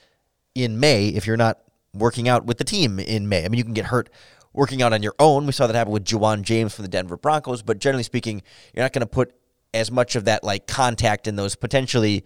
in 0.55 0.79
May 0.79 1.09
if 1.09 1.27
you're 1.27 1.37
not 1.37 1.59
working 1.93 2.29
out 2.29 2.45
with 2.45 2.59
the 2.59 2.65
team 2.65 2.99
in 2.99 3.29
May. 3.29 3.45
I 3.45 3.49
mean, 3.49 3.59
you 3.59 3.65
can 3.65 3.75
get 3.75 3.87
hurt 3.87 4.11
working 4.53 4.83
out 4.83 4.93
on 4.93 5.03
your 5.03 5.15
own. 5.19 5.47
We 5.47 5.53
saw 5.53 5.67
that 5.67 5.75
happen 5.75 5.93
with 5.93 6.05
Ja'Wuan 6.05 6.43
James 6.43 6.75
from 6.75 6.85
the 6.85 6.89
Denver 6.89 7.17
Broncos. 7.17 7.63
But 7.63 7.79
generally 7.79 8.05
speaking, 8.05 8.43
you're 8.73 8.85
not 8.85 8.93
going 8.93 9.01
to 9.01 9.07
put 9.07 9.35
as 9.73 9.91
much 9.91 10.17
of 10.17 10.25
that 10.25 10.45
like 10.45 10.67
contact 10.67 11.27
in 11.27 11.37
those 11.37 11.57
potentially 11.57 12.25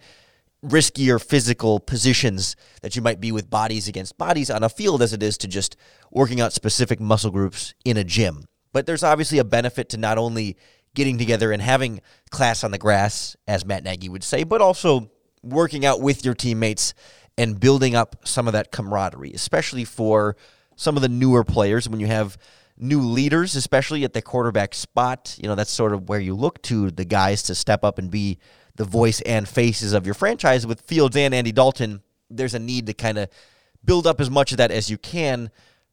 riskier 0.63 1.23
physical 1.23 1.79
positions 1.79 2.55
that 2.81 2.95
you 2.95 3.01
might 3.01 3.19
be 3.19 3.31
with 3.31 3.49
bodies 3.49 3.87
against 3.87 4.17
bodies 4.17 4.49
on 4.49 4.61
a 4.61 4.69
field 4.69 5.01
as 5.01 5.13
it 5.13 5.23
is 5.23 5.37
to 5.37 5.47
just 5.47 5.75
working 6.11 6.41
out 6.41 6.53
specific 6.53 6.99
muscle 6.99 7.31
groups 7.31 7.73
in 7.85 7.97
a 7.97 8.03
gym. 8.03 8.45
But 8.71 8.85
there's 8.85 9.03
obviously 9.03 9.39
a 9.39 9.43
benefit 9.43 9.89
to 9.89 9.97
not 9.97 10.17
only 10.17 10.57
getting 10.99 11.17
together 11.17 11.53
and 11.53 11.61
having 11.61 12.01
class 12.29 12.65
on 12.65 12.71
the 12.71 12.77
grass, 12.77 13.37
as 13.47 13.65
Matt 13.65 13.85
Nagy 13.85 14.09
would 14.09 14.23
say, 14.23 14.43
but 14.43 14.61
also 14.61 15.09
working 15.41 15.85
out 15.85 16.01
with 16.01 16.25
your 16.25 16.33
teammates 16.33 16.93
and 17.37 17.57
building 17.57 17.95
up 17.95 18.27
some 18.27 18.47
of 18.47 18.51
that 18.53 18.69
camaraderie, 18.69 19.31
especially 19.31 19.85
for 19.85 20.35
some 20.75 20.97
of 20.97 21.01
the 21.01 21.07
newer 21.07 21.45
players 21.45 21.87
when 21.87 22.01
you 22.01 22.07
have 22.07 22.37
new 22.77 22.99
leaders, 22.99 23.55
especially 23.55 24.03
at 24.03 24.11
the 24.11 24.21
quarterback 24.21 24.73
spot. 24.73 25.37
You 25.41 25.47
know, 25.47 25.55
that's 25.55 25.71
sort 25.71 25.93
of 25.93 26.09
where 26.09 26.19
you 26.19 26.35
look 26.35 26.61
to 26.63 26.91
the 26.91 27.05
guys 27.05 27.43
to 27.43 27.55
step 27.55 27.85
up 27.85 27.97
and 27.97 28.11
be 28.11 28.37
the 28.75 28.83
voice 28.83 29.21
and 29.21 29.47
faces 29.47 29.93
of 29.93 30.05
your 30.05 30.15
franchise. 30.15 30.67
With 30.67 30.81
Fields 30.81 31.15
and 31.15 31.33
Andy 31.33 31.53
Dalton, 31.53 32.03
there's 32.29 32.55
a 32.55 32.59
need 32.59 32.87
to 32.87 32.93
kind 32.93 33.17
of 33.17 33.29
build 33.85 34.05
up 34.05 34.19
as 34.19 34.29
much 34.29 34.51
of 34.51 34.57
that 34.57 34.69
as 34.69 34.89
you 34.89 34.97
can 34.97 35.49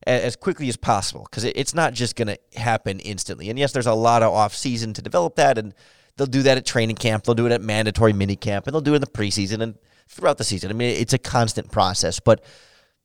as 0.07 0.37
quickly 0.37 0.69
as 0.69 0.77
possible 0.77 1.27
because 1.29 1.45
it's 1.45 1.75
not 1.75 1.92
just 1.92 2.14
going 2.14 2.29
to 2.29 2.38
happen 2.61 3.01
instantly. 3.01 3.51
And 3.51 3.59
yes, 3.59 3.73
there's 3.73 3.87
a 3.87 3.95
lot 3.95 4.23
of 4.23 4.33
off 4.33 4.55
season 4.55 4.92
to 4.95 5.03
develop 5.03 5.37
that, 5.37 5.59
and 5.59 5.75
they'll 6.16 6.27
do 6.27 6.42
that 6.42 6.57
at 6.57 6.64
training 6.64 6.97
camp, 6.97 7.25
they'll 7.25 7.35
do 7.35 7.47
it 7.47 7.53
at 7.53 7.61
mandatory 7.61 8.12
mini 8.12 8.37
camp, 8.37 8.66
and 8.66 8.75
they'll 8.75 8.81
do 8.81 8.92
it 8.92 8.97
in 8.97 9.01
the 9.01 9.07
preseason 9.07 9.61
and 9.61 9.75
throughout 10.09 10.38
the 10.38 10.45
season. 10.45 10.71
I 10.71 10.75
mean, 10.75 10.95
it's 10.97 11.12
a 11.12 11.19
constant 11.19 11.73
process, 11.73 12.21
but 12.21 12.45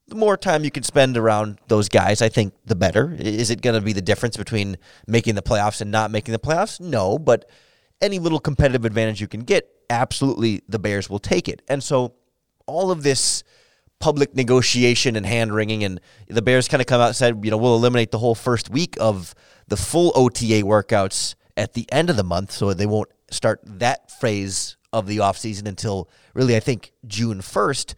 the 0.08 0.16
more 0.16 0.38
time 0.38 0.64
you 0.64 0.72
can 0.72 0.84
spend 0.84 1.18
around 1.18 1.60
those 1.68 1.90
guys, 1.90 2.22
I 2.22 2.30
think 2.30 2.54
the 2.66 2.76
better. 2.76 3.16
Is 3.18 3.50
it 3.50 3.62
going 3.62 3.76
to 3.76 3.82
be 3.82 3.94
the 3.94 4.02
difference 4.02 4.38
between 4.38 4.78
making 5.08 5.36
the 5.36 5.42
playoffs 5.42 5.82
and 5.82 5.90
not 5.90 6.12
making 6.12 6.34
the 6.34 6.40
playoffs? 6.40 6.80
No, 6.80 7.18
but 7.18 7.50
any 8.02 8.20
little 8.20 8.40
competitive 8.40 8.86
advantage 8.86 9.22
you 9.22 9.28
can 9.28 9.42
get, 9.42 9.70
absolutely 9.90 10.62
the 10.68 10.80
Bears 10.80 11.10
will 11.10 11.20
take 11.20 11.48
it. 11.48 11.62
And 11.68 11.84
so 11.84 12.16
all 12.68 12.92
of 12.92 13.04
this 13.04 13.44
public 14.02 14.36
negotiation 14.36 15.16
and 15.16 15.26
hand 15.26 15.54
wringing, 15.54 15.84
and 15.84 16.02
the 16.28 16.42
Bears 16.42 16.68
kind 16.68 16.82
of 16.82 16.88
come 16.88 17.00
out 17.00 17.08
and 17.08 17.16
said, 17.16 17.40
you 17.44 17.52
know, 17.52 17.58
we'll 17.58 17.76
eliminate 17.76 18.12
the 18.12 18.20
whole 18.20 18.36
first 18.36 18.70
week 18.70 18.98
of 19.00 19.34
the 19.68 19.78
full 19.78 20.12
OTA 20.16 20.64
workouts 20.64 21.36
at 21.56 21.74
the 21.74 21.90
end 21.92 22.10
of 22.10 22.18
the 22.18 22.24
month, 22.24 22.52
so 22.52 22.74
they 22.74 22.86
won't 22.86 23.10
start 23.30 23.62
that 23.64 24.12
phase 24.12 24.76
of 24.92 25.08
the 25.08 25.18
offseason 25.18 25.68
until 25.68 26.10
really, 26.34 26.56
I 26.56 26.60
think, 26.60 26.92
June 27.06 27.40
1st 27.40 27.96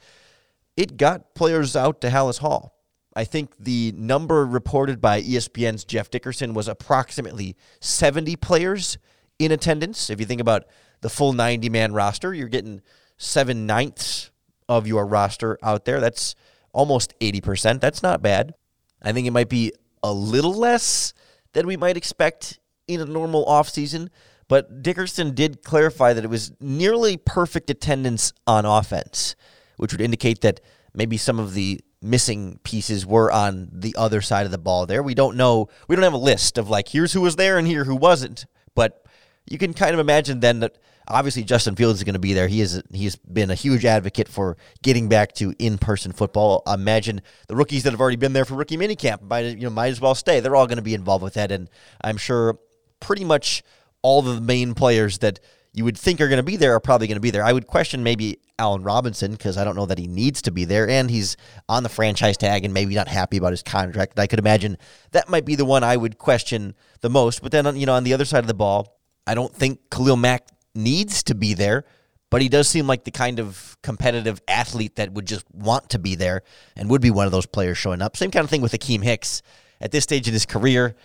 it 0.75 0.97
got 0.97 1.35
players 1.35 1.75
out 1.75 2.01
to 2.01 2.09
Halas 2.09 2.39
Hall. 2.39 2.75
I 3.15 3.25
think 3.25 3.51
the 3.59 3.93
number 3.95 4.45
reported 4.45 4.99
by 4.99 5.21
ESPN's 5.21 5.85
Jeff 5.85 6.09
Dickerson 6.09 6.53
was 6.53 6.67
approximately 6.67 7.55
70 7.79 8.35
players 8.37 8.97
in 9.37 9.51
attendance. 9.51 10.09
If 10.09 10.19
you 10.19 10.25
think 10.25 10.41
about 10.41 10.65
the 11.01 11.09
full 11.09 11.33
90 11.33 11.69
man 11.69 11.93
roster, 11.93 12.33
you're 12.33 12.47
getting 12.47 12.81
seven 13.17 13.67
ninths 13.67 14.31
of 14.69 14.87
your 14.87 15.05
roster 15.05 15.57
out 15.63 15.85
there. 15.85 15.99
That's 15.99 16.35
almost 16.71 17.17
80%. 17.19 17.79
That's 17.79 18.03
not 18.03 18.21
bad. 18.21 18.53
I 19.01 19.11
think 19.11 19.27
it 19.27 19.31
might 19.31 19.49
be 19.49 19.73
a 20.01 20.11
little 20.11 20.53
less 20.53 21.13
than 21.53 21.67
we 21.67 21.77
might 21.77 21.97
expect 21.97 22.59
in 22.87 22.99
a 22.99 23.05
normal 23.05 23.45
offseason, 23.45 24.09
but 24.47 24.81
Dickerson 24.81 25.33
did 25.33 25.63
clarify 25.63 26.13
that 26.13 26.23
it 26.23 26.29
was 26.29 26.51
nearly 26.59 27.17
perfect 27.17 27.69
attendance 27.69 28.33
on 28.45 28.65
offense 28.65 29.35
which 29.77 29.91
would 29.91 30.01
indicate 30.01 30.41
that 30.41 30.61
maybe 30.93 31.17
some 31.17 31.39
of 31.39 31.53
the 31.53 31.81
missing 32.01 32.59
pieces 32.63 33.05
were 33.05 33.31
on 33.31 33.69
the 33.71 33.95
other 33.97 34.21
side 34.21 34.45
of 34.45 34.51
the 34.51 34.57
ball 34.57 34.85
there. 34.85 35.01
We 35.01 35.15
don't 35.15 35.37
know. 35.37 35.69
We 35.87 35.95
don't 35.95 36.03
have 36.03 36.13
a 36.13 36.17
list 36.17 36.57
of 36.57 36.69
like, 36.69 36.89
here's 36.89 37.13
who 37.13 37.21
was 37.21 37.35
there 37.35 37.57
and 37.57 37.67
here 37.67 37.85
who 37.85 37.95
wasn't. 37.95 38.45
But 38.75 39.05
you 39.45 39.57
can 39.57 39.73
kind 39.73 39.93
of 39.93 39.99
imagine 39.99 40.39
then 40.39 40.59
that 40.59 40.77
obviously 41.07 41.43
Justin 41.43 41.75
Fields 41.75 41.99
is 41.99 42.03
going 42.03 42.13
to 42.13 42.19
be 42.19 42.33
there. 42.33 42.47
He 42.47 42.61
is 42.61 42.81
he's 42.91 43.15
been 43.15 43.51
a 43.51 43.55
huge 43.55 43.85
advocate 43.85 44.27
for 44.27 44.57
getting 44.81 45.09
back 45.09 45.33
to 45.33 45.53
in-person 45.59 46.11
football. 46.13 46.63
Imagine 46.67 47.21
the 47.47 47.55
rookies 47.55 47.83
that 47.83 47.91
have 47.91 48.01
already 48.01 48.17
been 48.17 48.33
there 48.33 48.45
for 48.45 48.55
rookie 48.55 48.77
minicamp 48.77 49.21
might 49.21 49.41
you 49.41 49.63
know 49.63 49.69
might 49.69 49.89
as 49.89 50.01
well 50.01 50.15
stay. 50.15 50.39
They're 50.39 50.55
all 50.55 50.67
going 50.67 50.77
to 50.77 50.83
be 50.83 50.93
involved 50.93 51.23
with 51.23 51.35
that, 51.35 51.51
and 51.51 51.69
I'm 52.01 52.17
sure 52.17 52.59
pretty 52.99 53.25
much 53.25 53.63
all 54.01 54.21
the 54.21 54.39
main 54.39 54.73
players 54.73 55.19
that 55.19 55.39
you 55.73 55.83
would 55.83 55.97
think 55.97 56.21
are 56.21 56.27
going 56.27 56.37
to 56.37 56.43
be 56.43 56.55
there 56.55 56.75
are 56.75 56.79
probably 56.79 57.07
going 57.07 57.15
to 57.15 57.21
be 57.21 57.31
there. 57.31 57.43
I 57.43 57.51
would 57.51 57.65
question 57.65 58.03
maybe 58.03 58.39
Allen 58.59 58.83
Robinson 58.83 59.31
because 59.31 59.57
I 59.57 59.63
don't 59.63 59.75
know 59.75 59.87
that 59.87 59.97
he 59.97 60.07
needs 60.07 60.41
to 60.43 60.51
be 60.51 60.65
there, 60.65 60.87
and 60.87 61.09
he's 61.09 61.35
on 61.67 61.83
the 61.83 61.89
franchise 61.89 62.37
tag 62.37 62.63
and 62.63 62.73
maybe 62.73 62.93
not 62.93 63.07
happy 63.07 63.37
about 63.37 63.51
his 63.51 63.63
contract. 63.63 64.19
I 64.19 64.27
could 64.27 64.39
imagine 64.39 64.77
that 65.11 65.29
might 65.29 65.45
be 65.45 65.55
the 65.55 65.65
one 65.65 65.83
I 65.83 65.97
would 65.97 66.17
question 66.17 66.75
the 67.01 67.09
most. 67.09 67.41
But 67.41 67.51
then, 67.51 67.75
you 67.75 67.85
know, 67.85 67.93
on 67.93 68.03
the 68.03 68.13
other 68.13 68.25
side 68.25 68.43
of 68.43 68.47
the 68.47 68.53
ball, 68.53 68.99
I 69.25 69.33
don't 69.33 69.53
think 69.53 69.89
Khalil 69.89 70.17
Mack 70.17 70.47
needs 70.75 71.23
to 71.23 71.35
be 71.35 71.53
there, 71.53 71.85
but 72.29 72.41
he 72.41 72.49
does 72.49 72.67
seem 72.67 72.87
like 72.87 73.03
the 73.03 73.11
kind 73.11 73.39
of 73.39 73.77
competitive 73.83 74.41
athlete 74.47 74.95
that 74.95 75.11
would 75.13 75.25
just 75.25 75.45
want 75.53 75.89
to 75.91 75.99
be 75.99 76.15
there 76.15 76.43
and 76.75 76.89
would 76.89 77.01
be 77.01 77.11
one 77.11 77.25
of 77.25 77.31
those 77.31 77.45
players 77.45 77.77
showing 77.77 78.01
up. 78.01 78.17
Same 78.17 78.31
kind 78.31 78.43
of 78.43 78.49
thing 78.49 78.61
with 78.61 78.73
Akiem 78.73 79.03
Hicks. 79.03 79.41
At 79.79 79.91
this 79.91 80.03
stage 80.03 80.27
in 80.27 80.33
his 80.33 80.45
career, 80.45 80.95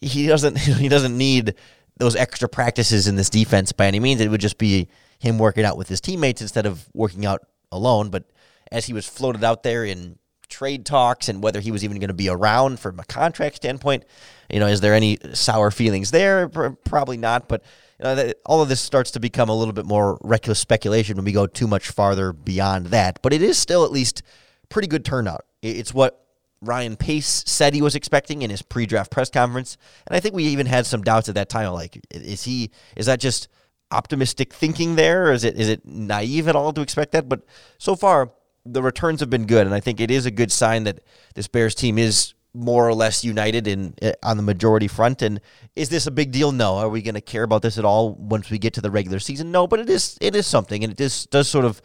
he 0.00 0.26
doesn't 0.26 0.58
he 0.58 0.88
doesn't 0.88 1.16
need 1.16 1.54
those 1.96 2.14
extra 2.16 2.48
practices 2.48 3.08
in 3.08 3.16
this 3.16 3.30
defense 3.30 3.72
by 3.72 3.86
any 3.86 4.00
means. 4.00 4.20
It 4.20 4.30
would 4.30 4.40
just 4.40 4.58
be 4.58 4.88
him 5.18 5.38
working 5.38 5.64
out 5.64 5.78
with 5.78 5.88
his 5.88 6.00
teammates 6.00 6.42
instead 6.42 6.66
of 6.66 6.86
working 6.92 7.24
out 7.24 7.46
alone. 7.72 8.10
But 8.10 8.24
as 8.70 8.86
he 8.86 8.92
was 8.92 9.08
floated 9.08 9.42
out 9.42 9.62
there 9.62 9.84
in 9.84 10.18
trade 10.48 10.86
talks 10.86 11.28
and 11.28 11.42
whether 11.42 11.60
he 11.60 11.70
was 11.70 11.84
even 11.84 11.98
going 11.98 12.08
to 12.08 12.14
be 12.14 12.28
around 12.28 12.78
from 12.78 13.00
a 13.00 13.04
contract 13.04 13.56
standpoint, 13.56 14.04
you 14.50 14.60
know, 14.60 14.66
is 14.66 14.80
there 14.80 14.94
any 14.94 15.18
sour 15.32 15.70
feelings 15.70 16.10
there? 16.10 16.48
Probably 16.48 17.16
not. 17.16 17.48
But 17.48 17.64
you 17.98 18.04
know, 18.04 18.32
all 18.44 18.62
of 18.62 18.68
this 18.68 18.80
starts 18.80 19.10
to 19.12 19.20
become 19.20 19.48
a 19.48 19.54
little 19.56 19.72
bit 19.72 19.86
more 19.86 20.18
reckless 20.22 20.58
speculation 20.58 21.16
when 21.16 21.24
we 21.24 21.32
go 21.32 21.46
too 21.46 21.66
much 21.66 21.88
farther 21.88 22.32
beyond 22.32 22.86
that. 22.86 23.20
But 23.22 23.32
it 23.32 23.42
is 23.42 23.58
still 23.58 23.84
at 23.84 23.92
least 23.92 24.22
pretty 24.68 24.88
good 24.88 25.04
turnout. 25.04 25.46
It's 25.62 25.94
what 25.94 26.26
Ryan 26.60 26.96
Pace 26.96 27.44
said 27.46 27.74
he 27.74 27.82
was 27.82 27.94
expecting 27.94 28.42
in 28.42 28.50
his 28.50 28.62
pre-draft 28.62 29.10
press 29.10 29.30
conference, 29.30 29.76
and 30.06 30.16
I 30.16 30.20
think 30.20 30.34
we 30.34 30.44
even 30.44 30.66
had 30.66 30.86
some 30.86 31.02
doubts 31.02 31.28
at 31.28 31.34
that 31.34 31.48
time. 31.48 31.72
Like, 31.72 32.00
is 32.10 32.44
he? 32.44 32.70
Is 32.96 33.06
that 33.06 33.20
just 33.20 33.48
optimistic 33.90 34.52
thinking 34.52 34.96
there? 34.96 35.32
Is 35.32 35.44
it 35.44 35.56
is 35.56 35.68
it 35.68 35.86
naive 35.86 36.48
at 36.48 36.56
all 36.56 36.72
to 36.72 36.80
expect 36.80 37.12
that? 37.12 37.28
But 37.28 37.42
so 37.78 37.94
far, 37.94 38.32
the 38.64 38.82
returns 38.82 39.20
have 39.20 39.30
been 39.30 39.46
good, 39.46 39.66
and 39.66 39.74
I 39.74 39.80
think 39.80 40.00
it 40.00 40.10
is 40.10 40.26
a 40.26 40.30
good 40.30 40.50
sign 40.50 40.84
that 40.84 41.00
this 41.34 41.48
Bears 41.48 41.74
team 41.74 41.98
is 41.98 42.34
more 42.56 42.88
or 42.88 42.94
less 42.94 43.24
united 43.24 43.66
in 43.66 43.94
eh, 44.02 44.12
on 44.22 44.36
the 44.36 44.42
majority 44.42 44.88
front. 44.88 45.22
And 45.22 45.40
is 45.74 45.88
this 45.88 46.06
a 46.06 46.10
big 46.10 46.32
deal? 46.32 46.52
No. 46.52 46.76
Are 46.76 46.88
we 46.88 47.02
going 47.02 47.14
to 47.14 47.20
care 47.20 47.42
about 47.42 47.62
this 47.62 47.78
at 47.78 47.84
all 47.84 48.14
once 48.14 48.50
we 48.50 48.58
get 48.58 48.74
to 48.74 48.80
the 48.80 48.90
regular 48.90 49.18
season? 49.18 49.52
No. 49.52 49.66
But 49.66 49.80
it 49.80 49.90
is 49.90 50.16
it 50.20 50.34
is 50.34 50.46
something, 50.46 50.82
and 50.82 50.92
it 50.92 50.96
does 50.96 51.26
does 51.26 51.48
sort 51.48 51.64
of 51.64 51.82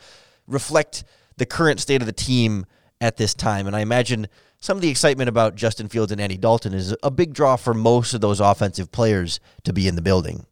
reflect 0.48 1.04
the 1.38 1.46
current 1.46 1.80
state 1.80 2.02
of 2.02 2.06
the 2.06 2.14
team 2.14 2.66
at 3.00 3.18
this 3.18 3.34
time. 3.34 3.68
And 3.68 3.76
I 3.76 3.82
imagine 3.82 4.28
some 4.60 4.78
of 4.78 4.82
the 4.82 4.90
excitement 4.90 5.28
about 5.28 5.56
Justin 5.56 5.88
Fields 5.88 6.12
and 6.12 6.22
Andy 6.22 6.38
Dalton 6.38 6.74
is 6.74 6.96
a 7.02 7.10
big 7.10 7.34
draw 7.34 7.56
for 7.56 7.74
most 7.74 8.14
of 8.14 8.22
those 8.22 8.40
offensive 8.40 8.92
players 8.92 9.40
to 9.64 9.74
be 9.74 9.88
in 9.88 9.96
the 9.96 10.02
building. 10.02 10.46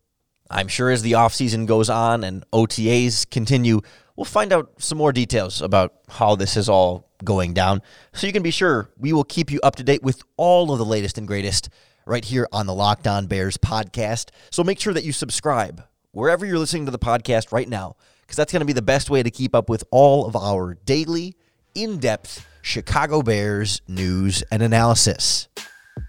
I'm 0.50 0.68
sure 0.68 0.90
as 0.90 1.04
the 1.04 1.12
offseason 1.12 1.68
goes 1.68 1.90
on 1.90 2.24
and 2.24 2.44
OTAs 2.52 3.30
continue, 3.30 3.82
we'll 4.16 4.26
find 4.26 4.52
out 4.52 4.72
some 4.80 4.98
more 4.98 5.14
details 5.14 5.62
about 5.62 5.94
how 6.10 6.36
this 6.36 6.58
is 6.58 6.68
all 6.68 7.09
going 7.24 7.54
down. 7.54 7.82
So 8.14 8.28
you 8.28 8.34
can 8.34 8.44
be 8.44 8.52
sure 8.52 8.90
we 8.98 9.14
will 9.14 9.24
keep 9.24 9.52
you 9.52 9.60
up 9.62 9.76
to 9.78 9.84
date 9.84 10.04
with 10.04 10.24
all 10.38 10.72
of 10.72 10.80
the 10.80 10.86
latest 10.86 11.18
and 11.18 11.28
greatest 11.28 11.70
right 12.06 12.24
here 12.26 12.48
on 12.52 12.66
the 12.66 12.74
Locked 12.74 13.08
On 13.08 13.28
Bears 13.28 13.58
podcast. 13.58 14.30
So 14.52 14.64
make 14.64 14.80
sure 14.80 14.94
that 14.94 15.04
you 15.04 15.12
subscribe 15.12 15.84
wherever 16.12 16.46
you're 16.46 16.58
listening 16.58 16.86
to 16.86 16.92
the 16.92 17.00
podcast 17.00 17.52
right 17.52 17.70
now, 17.70 17.96
because 18.22 18.36
that's 18.36 18.52
going 18.52 18.62
to 18.62 18.66
be 18.66 18.74
the 18.74 18.82
best 18.82 19.10
way 19.10 19.22
to 19.22 19.30
keep 19.30 19.54
up 19.54 19.70
with 19.70 19.84
all 19.92 20.26
of 20.26 20.36
our 20.36 20.76
daily, 20.86 21.36
in 21.76 22.00
depth, 22.00 22.46
Chicago 22.62 23.22
Bears 23.22 23.82
news 23.88 24.44
and 24.52 24.64
analysis. 24.64 25.48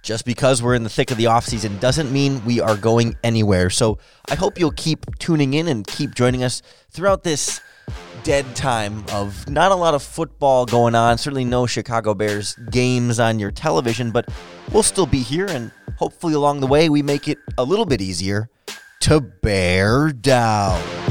Just 0.03 0.25
because 0.25 0.63
we're 0.63 0.75
in 0.75 0.85
the 0.85 0.89
thick 0.89 1.11
of 1.11 1.17
the 1.17 1.25
offseason 1.25 1.79
doesn't 1.81 2.13
mean 2.13 2.45
we 2.45 2.61
are 2.61 2.77
going 2.77 3.17
anywhere. 3.23 3.71
So 3.71 3.99
I 4.31 4.37
hope 4.37 4.59
you'll 4.59 4.73
keep 4.73 5.05
tuning 5.19 5.55
in 5.55 5.69
and 5.69 5.87
keep 5.87 6.15
joining 6.15 6.43
us 6.43 6.63
throughout 6.91 7.25
this 7.25 7.61
dead 8.23 8.55
time 8.55 9.05
of 9.13 9.49
not 9.49 9.73
a 9.73 9.75
lot 9.75 9.95
of 9.95 10.03
football 10.03 10.67
going 10.67 10.95
on. 10.95 11.19
Certainly 11.19 11.45
no 11.47 11.67
Chicago 11.67 12.15
Bears 12.15 12.55
games 12.71 13.19
on 13.19 13.39
your 13.39 13.51
television, 13.51 14.11
but 14.11 14.29
we'll 14.73 14.83
still 14.83 15.07
be 15.07 15.21
here. 15.21 15.47
And 15.47 15.71
hopefully 15.97 16.35
along 16.35 16.61
the 16.61 16.67
way, 16.67 16.89
we 16.89 17.03
make 17.03 17.29
it 17.29 17.39
a 17.59 17.65
little 17.65 17.87
bit 17.87 18.01
easier 18.01 18.49
to 19.01 19.21
bear 19.21 20.13
down. 20.13 21.10